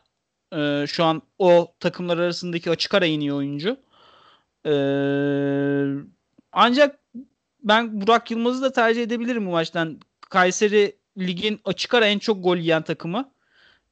e, 0.57 0.85
şu 0.89 1.05
an 1.05 1.23
o 1.39 1.75
takımlar 1.81 2.19
arasındaki 2.19 2.71
açık 2.71 2.95
ara 2.95 3.07
iniyor 3.07 3.37
oyuncu. 3.37 3.77
E, 4.67 4.73
ancak 6.53 6.99
ben 7.63 8.01
Burak 8.01 8.31
Yılmaz'ı 8.31 8.63
da 8.63 8.73
tercih 8.73 9.03
edebilirim 9.03 9.47
bu 9.47 9.51
maçtan. 9.51 10.01
Kayseri 10.31 10.97
ligin 11.19 11.61
açık 11.65 11.95
ara 11.95 12.07
en 12.07 12.19
çok 12.19 12.45
gol 12.45 12.57
yiyen 12.57 12.83
takımı. 12.83 13.31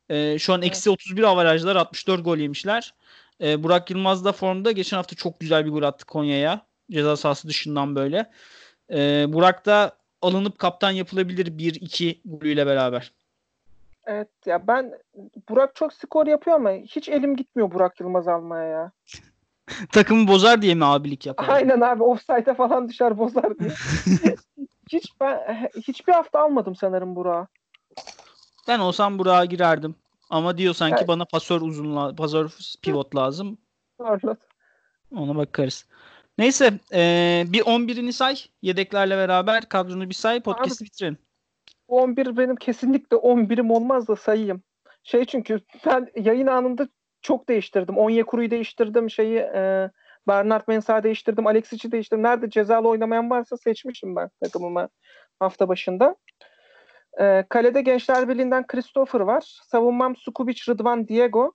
E, 0.08 0.38
şu 0.38 0.52
an 0.52 0.62
evet. 0.62 0.70
eksi 0.70 0.90
31 0.90 1.22
avarajlar 1.22 1.76
64 1.76 2.24
gol 2.24 2.38
yemişler. 2.38 2.94
E, 3.40 3.62
Burak 3.62 3.90
Yılmaz 3.90 4.24
da 4.24 4.32
formda. 4.32 4.72
Geçen 4.72 4.96
hafta 4.96 5.16
çok 5.16 5.40
güzel 5.40 5.64
bir 5.66 5.70
gol 5.70 5.82
attı 5.82 6.06
Konya'ya. 6.06 6.60
Ceza 6.90 7.16
sahası 7.16 7.48
dışından 7.48 7.96
böyle. 7.96 8.30
E, 8.90 9.26
Burak 9.28 9.66
da 9.66 9.96
alınıp 10.22 10.58
kaptan 10.58 10.90
yapılabilir 10.90 11.46
1-2 11.46 12.18
golüyle 12.24 12.66
beraber. 12.66 13.12
Evet 14.06 14.28
ya 14.46 14.66
ben 14.66 14.92
Burak 15.48 15.74
çok 15.74 15.92
skor 15.92 16.26
yapıyor 16.26 16.56
ama 16.56 16.70
hiç 16.70 17.08
elim 17.08 17.36
gitmiyor 17.36 17.72
Burak 17.72 18.00
Yılmaz 18.00 18.28
almaya 18.28 18.68
ya. 18.68 18.92
Takımı 19.92 20.28
bozar 20.28 20.62
diye 20.62 20.74
mi 20.74 20.84
abilik 20.84 21.26
yapar? 21.26 21.48
Aynen 21.48 21.80
abi 21.80 22.02
offside'e 22.02 22.54
falan 22.54 22.88
düşer 22.88 23.18
bozar 23.18 23.58
diye. 23.58 23.70
hiç 24.92 25.12
ben 25.20 25.68
hiçbir 25.76 26.12
hafta 26.12 26.40
almadım 26.40 26.74
sanırım 26.76 27.16
Burak'ı. 27.16 27.48
Ben 28.68 28.78
olsam 28.78 29.18
Burak'a 29.18 29.44
girerdim. 29.44 29.94
Ama 30.30 30.58
diyor 30.58 30.74
sanki 30.74 30.96
evet. 30.98 31.08
bana 31.08 31.24
pasör 31.24 31.60
uzun 31.60 32.16
pasör 32.16 32.50
pivot 32.82 33.16
lazım. 33.16 33.58
Doğru. 33.98 34.36
Ona 35.16 35.36
bakarız. 35.36 35.86
Neyse 36.38 36.78
ee, 36.92 37.44
bir 37.48 37.60
11'ini 37.60 38.12
say 38.12 38.36
yedeklerle 38.62 39.16
beraber 39.16 39.68
kadronu 39.68 40.08
bir 40.08 40.14
say 40.14 40.40
podcast'ı 40.40 40.84
bitirelim. 40.84 41.18
11 41.88 42.36
benim 42.36 42.56
kesinlikle 42.56 43.16
11'im 43.16 43.70
olmaz 43.70 44.08
da 44.08 44.16
sayayım. 44.16 44.62
Şey 45.02 45.24
çünkü 45.24 45.60
ben 45.86 46.08
yayın 46.16 46.46
anında 46.46 46.88
çok 47.24 47.48
değiştirdim. 47.48 47.98
Onyekuru'yu 47.98 48.50
değiştirdim. 48.50 49.10
Şeyi 49.10 49.38
e, 49.38 49.90
Bernard 50.28 50.62
Mensah'ı 50.68 51.02
değiştirdim. 51.02 51.46
Alexic'i 51.46 51.92
değiştirdim. 51.92 52.22
Nerede 52.22 52.50
cezalı 52.50 52.88
oynamayan 52.88 53.30
varsa 53.30 53.56
seçmişim 53.56 54.16
ben 54.16 54.30
takımıma 54.42 54.88
hafta 55.38 55.68
başında. 55.68 56.16
E, 57.20 57.44
kalede 57.48 57.80
Gençler 57.82 58.28
Birliği'nden 58.28 58.66
Christopher 58.66 59.20
var. 59.20 59.60
Savunmam 59.62 60.16
Sukubic, 60.16 60.62
Rıdvan, 60.68 61.08
Diego. 61.08 61.52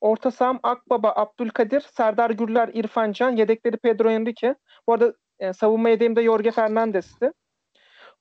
Orta 0.00 0.30
saham 0.30 0.60
Akbaba, 0.62 1.12
Abdülkadir, 1.16 1.80
Serdar 1.80 2.30
Gürler, 2.30 2.70
İrfan 2.74 3.12
Can. 3.12 3.30
Yedekleri 3.36 3.76
Pedro 3.76 4.10
Enrique. 4.10 4.54
Bu 4.88 4.92
arada 4.92 5.14
e, 5.38 5.52
savunma 5.52 5.88
yedeğimde 5.88 6.22
Jorge 6.22 6.50
Fernandes'ti. 6.50 7.32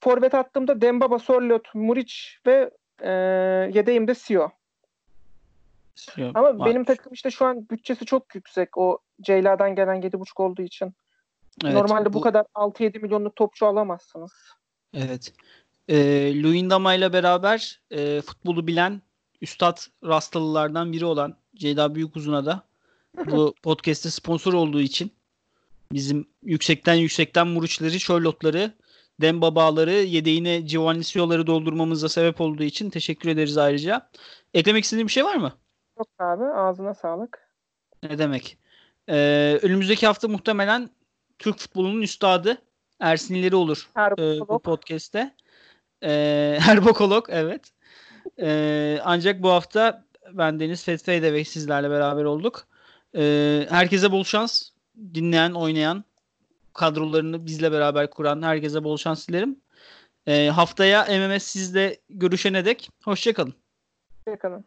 Forvet 0.03 0.35
attığımda 0.35 0.81
Dembaba, 0.81 1.19
Sorlot, 1.19 1.75
Muriç 1.75 2.39
ve 2.47 2.69
e, 3.01 3.11
yedeğimde 3.73 4.15
Sio. 4.15 4.49
Sio 5.95 6.31
Ama 6.35 6.59
var. 6.59 6.69
benim 6.69 6.83
takım 6.83 7.13
işte 7.13 7.31
şu 7.31 7.45
an 7.45 7.69
bütçesi 7.69 8.05
çok 8.05 8.35
yüksek. 8.35 8.77
O 8.77 8.97
Ceyla'dan 9.21 9.75
gelen 9.75 10.01
7.5 10.01 10.41
olduğu 10.41 10.61
için. 10.61 10.93
Evet, 11.63 11.73
Normalde 11.73 12.09
bu, 12.09 12.13
bu 12.13 12.21
kadar 12.21 12.45
6-7 12.55 12.99
milyonluk 12.99 13.35
topçu 13.35 13.65
alamazsınız. 13.65 14.31
Evet. 14.93 15.33
E, 15.87 15.95
Luyendama 16.43 16.93
ile 16.93 17.13
beraber 17.13 17.81
e, 17.91 18.21
futbolu 18.21 18.67
bilen 18.67 19.01
üstad 19.41 19.77
rastalılardan 20.03 20.93
biri 20.93 21.05
olan 21.05 21.35
Ceyda 21.55 21.95
Büyükuzun'a 21.95 22.45
da 22.45 22.63
bu 23.31 23.55
podcast'te 23.63 24.09
sponsor 24.09 24.53
olduğu 24.53 24.81
için 24.81 25.11
bizim 25.91 26.27
yüksekten 26.43 26.93
yüksekten 26.93 27.47
Muruçları, 27.47 27.99
Charlotte'ları 27.99 28.73
Demba 29.21 29.55
bağları 29.55 29.91
yedeğine 29.93 30.61
Giovanni 30.61 31.03
Sio'ları 31.03 31.47
doldurmamıza 31.47 32.09
sebep 32.09 32.41
olduğu 32.41 32.63
için 32.63 32.89
teşekkür 32.89 33.29
ederiz 33.29 33.57
ayrıca. 33.57 34.09
Eklemek 34.53 34.83
istediğin 34.83 35.07
bir 35.07 35.13
şey 35.13 35.25
var 35.25 35.35
mı? 35.35 35.53
Yok 35.97 36.07
abi 36.19 36.43
ağzına 36.43 36.93
sağlık. 36.93 37.49
Ne 38.03 38.17
demek? 38.17 38.57
Ee, 39.09 39.59
önümüzdeki 39.61 40.07
hafta 40.07 40.27
muhtemelen 40.27 40.89
Türk 41.39 41.57
futbolunun 41.57 42.01
üstadı 42.01 42.57
Ersin 42.99 43.35
İleri 43.35 43.55
olur 43.55 43.89
e, 43.97 44.39
bu 44.39 44.59
podcast'te. 44.59 45.35
Ee, 46.03 46.57
Herbokolog 46.61 47.25
evet. 47.29 47.71
Ee, 48.39 48.99
ancak 49.03 49.43
bu 49.43 49.49
hafta 49.49 50.05
ben 50.31 50.59
Deniz 50.59 50.83
Fethfeyde 50.83 51.33
ve 51.33 51.43
sizlerle 51.43 51.89
beraber 51.89 52.23
olduk. 52.23 52.67
Ee, 53.15 53.65
herkese 53.69 54.11
bol 54.11 54.23
şans. 54.23 54.69
Dinleyen, 55.13 55.51
oynayan, 55.51 56.03
kadrolarını 56.73 57.45
bizle 57.45 57.71
beraber 57.71 58.09
kuran 58.09 58.41
herkese 58.41 58.83
bol 58.83 58.97
şans 58.97 59.27
dilerim. 59.27 59.59
E, 60.27 60.47
haftaya 60.47 61.05
MMS 61.05 61.43
sizle 61.43 61.97
görüşene 62.09 62.65
dek 62.65 62.89
hoşçakalın. 63.03 63.53
Hoşçakalın. 64.27 64.65